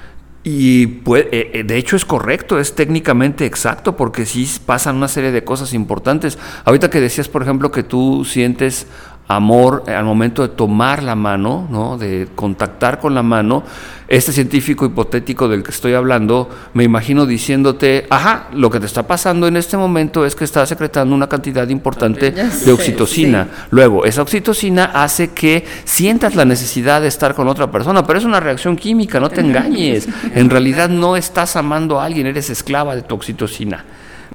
y 0.48 0.86
pues, 0.86 1.26
de 1.28 1.76
hecho 1.76 1.96
es 1.96 2.04
correcto, 2.04 2.60
es 2.60 2.76
técnicamente 2.76 3.44
exacto, 3.46 3.96
porque 3.96 4.24
sí 4.24 4.48
pasan 4.64 4.94
una 4.94 5.08
serie 5.08 5.32
de 5.32 5.42
cosas 5.42 5.72
importantes. 5.74 6.38
Ahorita 6.64 6.88
que 6.88 7.00
decías, 7.00 7.28
por 7.28 7.42
ejemplo, 7.42 7.72
que 7.72 7.82
tú 7.82 8.24
sientes 8.24 8.86
amor 9.28 9.84
al 9.88 10.04
momento 10.04 10.42
de 10.42 10.48
tomar 10.48 11.02
la 11.02 11.14
mano, 11.14 11.66
¿no? 11.70 11.98
de 11.98 12.28
contactar 12.34 13.00
con 13.00 13.14
la 13.14 13.22
mano, 13.22 13.64
este 14.08 14.30
científico 14.30 14.86
hipotético 14.86 15.48
del 15.48 15.64
que 15.64 15.72
estoy 15.72 15.94
hablando, 15.94 16.48
me 16.74 16.84
imagino 16.84 17.26
diciéndote, 17.26 18.06
ajá, 18.08 18.48
lo 18.52 18.70
que 18.70 18.78
te 18.78 18.86
está 18.86 19.04
pasando 19.06 19.48
en 19.48 19.56
este 19.56 19.76
momento 19.76 20.24
es 20.24 20.36
que 20.36 20.44
estás 20.44 20.68
secretando 20.68 21.14
una 21.14 21.28
cantidad 21.28 21.68
importante 21.68 22.30
de 22.30 22.72
oxitocina. 22.72 23.48
Luego, 23.70 24.04
esa 24.04 24.22
oxitocina 24.22 24.84
hace 24.94 25.32
que 25.32 25.64
sientas 25.84 26.36
la 26.36 26.44
necesidad 26.44 27.00
de 27.02 27.08
estar 27.08 27.34
con 27.34 27.48
otra 27.48 27.70
persona, 27.70 28.06
pero 28.06 28.20
es 28.20 28.24
una 28.24 28.38
reacción 28.38 28.76
química, 28.76 29.18
no 29.18 29.28
te 29.28 29.40
engañes. 29.40 30.08
En 30.34 30.50
realidad 30.50 30.88
no 30.88 31.16
estás 31.16 31.56
amando 31.56 32.00
a 32.00 32.04
alguien, 32.04 32.28
eres 32.28 32.48
esclava 32.48 32.94
de 32.94 33.02
tu 33.02 33.16
oxitocina. 33.16 33.84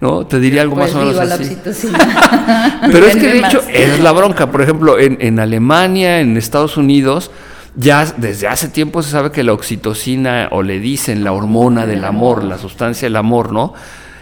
¿No? 0.01 0.25
Te 0.25 0.39
diría 0.39 0.63
algo 0.63 0.75
más 0.75 0.93
o 0.95 0.99
menos 0.99 1.17
así. 1.17 1.57
Pero 2.91 3.05
es 3.05 3.15
que 3.15 3.27
de 3.27 3.39
hecho 3.39 3.61
es 3.71 3.99
la 3.99 4.11
bronca. 4.11 4.51
Por 4.51 4.61
ejemplo, 4.61 4.99
en, 4.99 5.17
en, 5.21 5.39
Alemania, 5.39 6.19
en 6.19 6.35
Estados 6.35 6.75
Unidos, 6.75 7.31
ya 7.75 8.05
desde 8.17 8.47
hace 8.47 8.67
tiempo 8.67 9.03
se 9.03 9.11
sabe 9.11 9.31
que 9.31 9.43
la 9.43 9.53
oxitocina, 9.53 10.49
o 10.51 10.63
le 10.63 10.79
dicen 10.79 11.23
la 11.23 11.31
hormona 11.31 11.85
del 11.85 12.03
amor, 12.03 12.43
la 12.43 12.57
sustancia 12.57 13.05
del 13.05 13.15
amor, 13.15 13.53
¿no? 13.53 13.73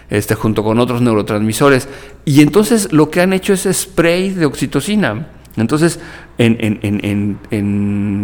Este, 0.09 0.35
junto 0.35 0.63
con 0.63 0.79
otros 0.79 1.01
neurotransmisores. 1.01 1.87
Y 2.25 2.41
entonces 2.41 2.91
lo 2.91 3.09
que 3.09 3.21
han 3.21 3.31
hecho 3.31 3.53
es 3.53 3.67
spray 3.71 4.31
de 4.31 4.45
oxitocina. 4.45 5.27
Entonces, 5.57 5.99
en, 6.38 7.38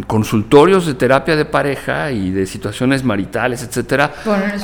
consultorios 0.08 0.86
de 0.86 0.94
terapia 0.94 1.36
de 1.36 1.46
pareja 1.46 2.12
y 2.12 2.32
de 2.32 2.46
situaciones 2.46 3.04
maritales, 3.04 3.64
etcétera, 3.64 4.14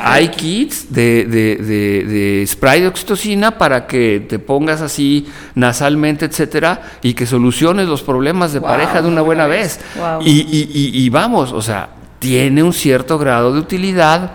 hay 0.01 0.29
kits 0.29 0.93
de, 0.93 2.45
spray 2.47 2.81
de 2.81 2.87
oxitocina 2.87 3.57
para 3.57 3.87
que 3.87 4.25
te 4.27 4.39
pongas 4.39 4.81
así 4.81 5.27
nasalmente, 5.55 6.25
etcétera, 6.25 6.81
y 7.01 7.13
que 7.13 7.25
soluciones 7.25 7.87
los 7.87 8.03
problemas 8.03 8.53
de 8.53 8.61
pareja 8.61 9.01
de 9.01 9.07
una 9.07 9.21
buena 9.21 9.47
vez. 9.47 9.79
y 10.21 11.09
vamos, 11.09 11.51
o 11.51 11.61
sea, 11.61 11.89
tiene 12.19 12.61
un 12.61 12.71
cierto 12.71 13.17
grado 13.17 13.51
de 13.51 13.59
utilidad, 13.59 14.31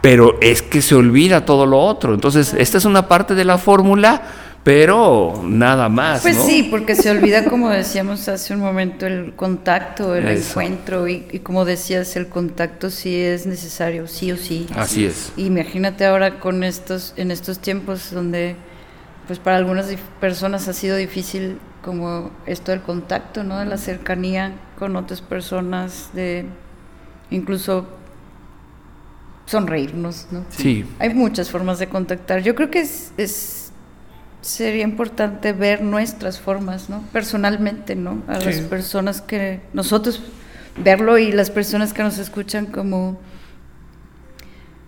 pero 0.00 0.38
es 0.40 0.62
que 0.62 0.80
se 0.80 0.94
olvida 0.94 1.44
todo 1.44 1.66
lo 1.66 1.78
otro. 1.78 2.14
Entonces, 2.14 2.54
esta 2.54 2.78
es 2.78 2.86
una 2.86 3.06
parte 3.06 3.34
de 3.34 3.44
la 3.44 3.58
fórmula 3.58 4.22
pero 4.68 5.40
nada 5.44 5.88
más. 5.88 6.20
Pues 6.20 6.36
sí, 6.36 6.68
porque 6.70 6.94
se 6.94 7.10
olvida, 7.10 7.46
como 7.46 7.70
decíamos 7.70 8.28
hace 8.28 8.52
un 8.52 8.60
momento, 8.60 9.06
el 9.06 9.34
contacto, 9.34 10.14
el 10.14 10.28
encuentro, 10.28 11.08
y, 11.08 11.22
como 11.42 11.64
decías, 11.64 12.16
el 12.16 12.28
contacto 12.28 12.90
sí 12.90 13.18
es 13.18 13.46
necesario, 13.46 14.06
sí 14.06 14.30
o 14.30 14.36
sí. 14.36 14.66
Así 14.76 15.06
es. 15.06 15.32
Imagínate 15.38 16.04
ahora 16.04 16.38
con 16.38 16.62
estos, 16.64 17.14
en 17.16 17.30
estos 17.30 17.60
tiempos 17.60 18.10
donde, 18.12 18.56
pues 19.26 19.38
para 19.38 19.56
algunas 19.56 19.86
personas 20.20 20.68
ha 20.68 20.74
sido 20.74 20.98
difícil 20.98 21.58
como 21.82 22.30
esto 22.44 22.70
del 22.70 22.82
contacto, 22.82 23.44
¿no? 23.44 23.60
De 23.60 23.64
la 23.64 23.78
cercanía 23.78 24.52
con 24.78 24.96
otras 24.96 25.22
personas, 25.22 26.10
de 26.12 26.44
incluso 27.30 27.88
sonreírnos, 29.46 30.26
¿no? 30.30 30.44
Sí. 30.50 30.84
Hay 30.98 31.14
muchas 31.14 31.50
formas 31.50 31.78
de 31.78 31.88
contactar. 31.88 32.42
Yo 32.42 32.54
creo 32.54 32.70
que 32.70 32.80
es, 32.80 33.12
es 33.16 33.67
sería 34.40 34.84
importante 34.84 35.52
ver 35.52 35.82
nuestras 35.82 36.38
formas, 36.40 36.88
¿no? 36.88 37.02
Personalmente, 37.12 37.96
¿no? 37.96 38.22
A 38.28 38.38
las 38.38 38.60
personas 38.60 39.20
que 39.20 39.60
nosotros 39.72 40.22
verlo 40.82 41.18
y 41.18 41.32
las 41.32 41.50
personas 41.50 41.92
que 41.92 42.02
nos 42.02 42.18
escuchan 42.18 42.66
como 42.66 43.18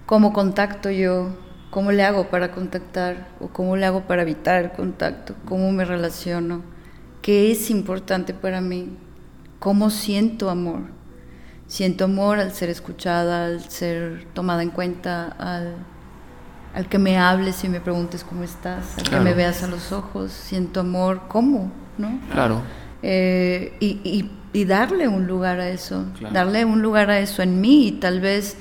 cómo 0.07 0.33
contacto 0.33 0.91
yo, 0.91 1.37
cómo 1.71 1.93
le 1.93 2.03
hago 2.03 2.31
para 2.31 2.51
contactar 2.51 3.29
o 3.41 3.49
cómo 3.49 3.77
le 3.77 3.87
hago 3.87 4.03
para 4.09 4.23
evitar 4.23 4.65
el 4.65 4.73
contacto, 4.73 5.35
cómo 5.45 5.71
me 5.73 5.85
relaciono, 5.85 6.63
qué 7.23 7.53
es 7.53 7.71
importante 7.71 8.35
para 8.35 8.61
mí, 8.61 8.97
cómo 9.59 9.91
siento 9.91 10.51
amor. 10.51 10.99
Siento 11.69 12.07
amor 12.07 12.41
al 12.41 12.53
ser 12.53 12.69
escuchada, 12.69 13.47
al 13.47 13.71
ser 13.71 14.27
tomada 14.35 14.65
en 14.65 14.71
cuenta, 14.71 15.29
al 15.29 15.77
al 16.75 16.89
que 16.89 16.99
me 16.99 17.19
hables 17.19 17.65
y 17.65 17.69
me 17.69 17.81
preguntes 17.81 18.25
cómo 18.25 18.45
estás, 18.45 18.99
al 18.99 19.09
que 19.09 19.21
me 19.21 19.35
veas 19.35 19.63
a 19.63 19.67
los 19.67 19.93
ojos, 19.93 20.33
siento 20.33 20.81
amor, 20.81 21.23
¿cómo? 21.29 21.71
¿No? 21.99 22.19
Claro. 22.33 22.63
Eh, 23.03 23.77
y, 23.81 24.31
y, 24.53 24.65
darle 24.65 25.09
un 25.09 25.27
lugar 25.27 25.61
a 25.61 25.69
eso, 25.69 26.05
darle 26.33 26.65
un 26.65 26.83
lugar 26.83 27.11
a 27.11 27.19
eso 27.19 27.43
en 27.43 27.61
mí 27.61 27.89
y 27.89 27.93
tal 27.93 28.21
vez 28.21 28.57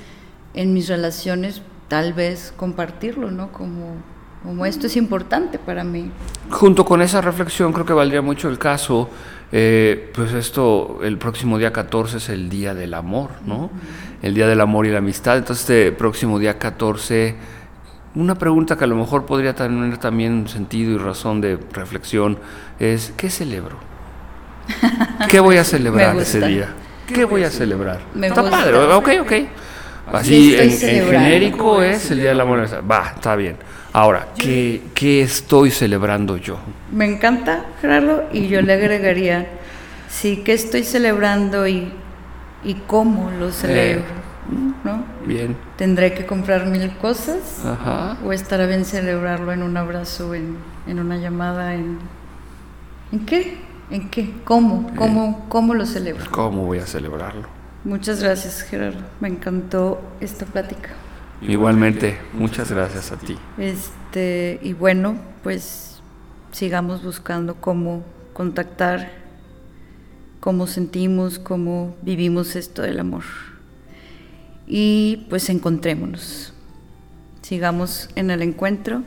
en 0.54 0.74
mis 0.74 0.88
relaciones, 0.88 1.62
tal 1.88 2.13
vez 2.13 2.54
compartirlo, 2.56 3.32
¿no? 3.32 3.52
Como 3.52 3.95
como 4.43 4.65
esto 4.65 4.88
es 4.88 4.95
importante 4.95 5.60
para 5.60 5.84
mí. 5.84 6.12
Junto 6.50 6.86
con 6.86 7.02
esa 7.02 7.22
reflexión 7.22 7.74
creo 7.74 7.86
que 7.86 7.93
valdría 7.93 8.22
mucho 8.22 8.50
el 8.50 8.58
caso, 8.58 9.10
eh, 9.51 10.12
pues 10.14 10.32
esto, 10.34 10.99
el 11.03 11.18
próximo 11.18 11.57
día 11.57 11.74
14 11.74 12.18
es 12.18 12.30
el 12.30 12.49
Día 12.49 12.74
del 12.74 12.93
Amor, 12.93 13.32
¿no? 13.45 13.70
El 14.22 14.34
Día 14.34 14.47
del 14.47 14.62
Amor 14.62 14.86
y 14.86 14.91
la 14.91 14.99
Amistad. 14.99 15.38
Entonces 15.38 15.70
este 15.70 15.91
próximo 15.91 16.39
día 16.39 16.57
14, 16.57 17.36
una 18.16 18.36
pregunta 18.36 18.78
que 18.78 18.84
a 18.84 18.88
lo 18.88 18.95
mejor 18.95 19.26
podría 19.26 19.53
tener 19.53 19.97
también 19.97 20.47
sentido 20.47 20.93
y 20.93 20.97
razón 20.97 21.41
de 21.41 21.60
reflexión 21.74 22.39
es, 22.80 23.14
¿qué 23.16 23.30
celebro? 23.30 23.78
¿Qué 25.30 25.39
voy 25.39 25.57
a 25.57 25.64
celebrar 25.64 26.18
ese 26.18 26.45
día? 26.45 26.70
¿Qué 27.07 27.26
voy 27.26 27.43
a 27.43 27.49
celebrar? 27.49 27.99
está 28.22 28.49
padre, 28.49 28.78
ok, 28.78 29.10
ok. 29.22 29.34
Así 30.12 30.55
en, 30.55 30.72
genérico 30.72 31.84
es 31.84 32.10
el 32.10 32.20
Día 32.20 32.30
del 32.30 32.41
Amor. 32.41 32.68
Va, 32.89 33.14
está 33.16 33.36
bien. 33.36 33.57
Ahora, 33.93 34.28
¿qué, 34.38 34.82
¿qué, 34.93 35.22
estoy 35.22 35.72
celebrando 35.72 36.38
yo? 36.38 36.57
Me 36.91 37.05
encanta, 37.05 37.66
Gerardo, 37.82 38.26
y 38.32 38.47
yo 38.47 38.62
le 38.62 38.74
agregaría, 38.74 39.47
sí, 40.07 40.41
¿qué 40.45 40.53
estoy 40.53 40.84
celebrando 40.84 41.68
y, 41.68 41.91
y 42.64 42.74
cómo 42.88 43.32
lo 43.32 43.51
celebro? 43.51 44.01
Eh, 44.01 44.18
¿no? 44.84 45.04
Bien. 45.26 45.56
¿Tendré 45.78 46.14
que 46.14 46.26
comprar 46.26 46.66
mil 46.66 46.95
cosas? 46.97 47.64
Ajá. 47.66 48.18
¿O 48.26 48.34
estará 48.34 48.66
bien 48.66 48.86
celebrarlo 48.86 49.52
en 49.52 49.64
un 49.64 49.78
abrazo, 49.78 50.34
en, 50.34 50.58
en 50.88 51.00
una 51.00 51.18
llamada? 51.18 51.76
¿En, 51.76 52.00
¿en 53.12 53.26
qué? 53.26 53.58
¿En 53.89 54.10
qué? 54.10 54.34
¿Cómo? 54.43 54.91
¿Cómo, 54.95 55.45
¿Cómo 55.50 55.74
lo 55.74 55.86
celebro? 55.86 56.26
¿Cómo 56.32 56.66
voy 56.66 56.80
a 56.80 56.86
celebrarlo? 56.86 57.47
Muchas 57.84 58.22
gracias, 58.22 58.62
Gerardo. 58.62 59.00
Me 59.20 59.30
encantó 59.30 60.02
esta 60.20 60.45
plática. 60.45 60.89
Igualmente, 61.41 62.20
muchas 62.34 62.72
gracias 62.72 63.12
a 63.12 63.18
ti. 63.18 63.38
Este, 63.58 64.60
y 64.62 64.74
bueno, 64.74 65.16
pues 65.41 66.02
sigamos 66.52 67.04
buscando 67.04 67.56
cómo 67.56 68.04
contactar, 68.34 69.12
cómo 70.39 70.68
sentimos, 70.68 71.39
cómo 71.39 71.95
vivimos 72.02 72.56
esto 72.56 72.82
del 72.82 73.00
amor. 73.00 73.24
Y 74.70 75.26
pues 75.30 75.49
encontrémonos. 75.49 76.53
Sigamos 77.41 78.09
en 78.15 78.30
el 78.30 78.43
encuentro 78.43 79.03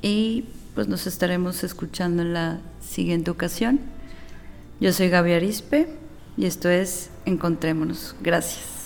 y 0.00 0.44
pues 0.76 0.86
nos 0.86 1.08
estaremos 1.08 1.64
escuchando 1.64 2.22
en 2.22 2.32
la 2.32 2.60
siguiente 2.80 3.32
ocasión. 3.32 3.80
Yo 4.80 4.92
soy 4.92 5.08
Gaby 5.08 5.32
Arispe 5.32 5.88
y 6.36 6.46
esto 6.46 6.68
es 6.68 7.10
Encontrémonos. 7.26 8.14
Gracias. 8.22 8.77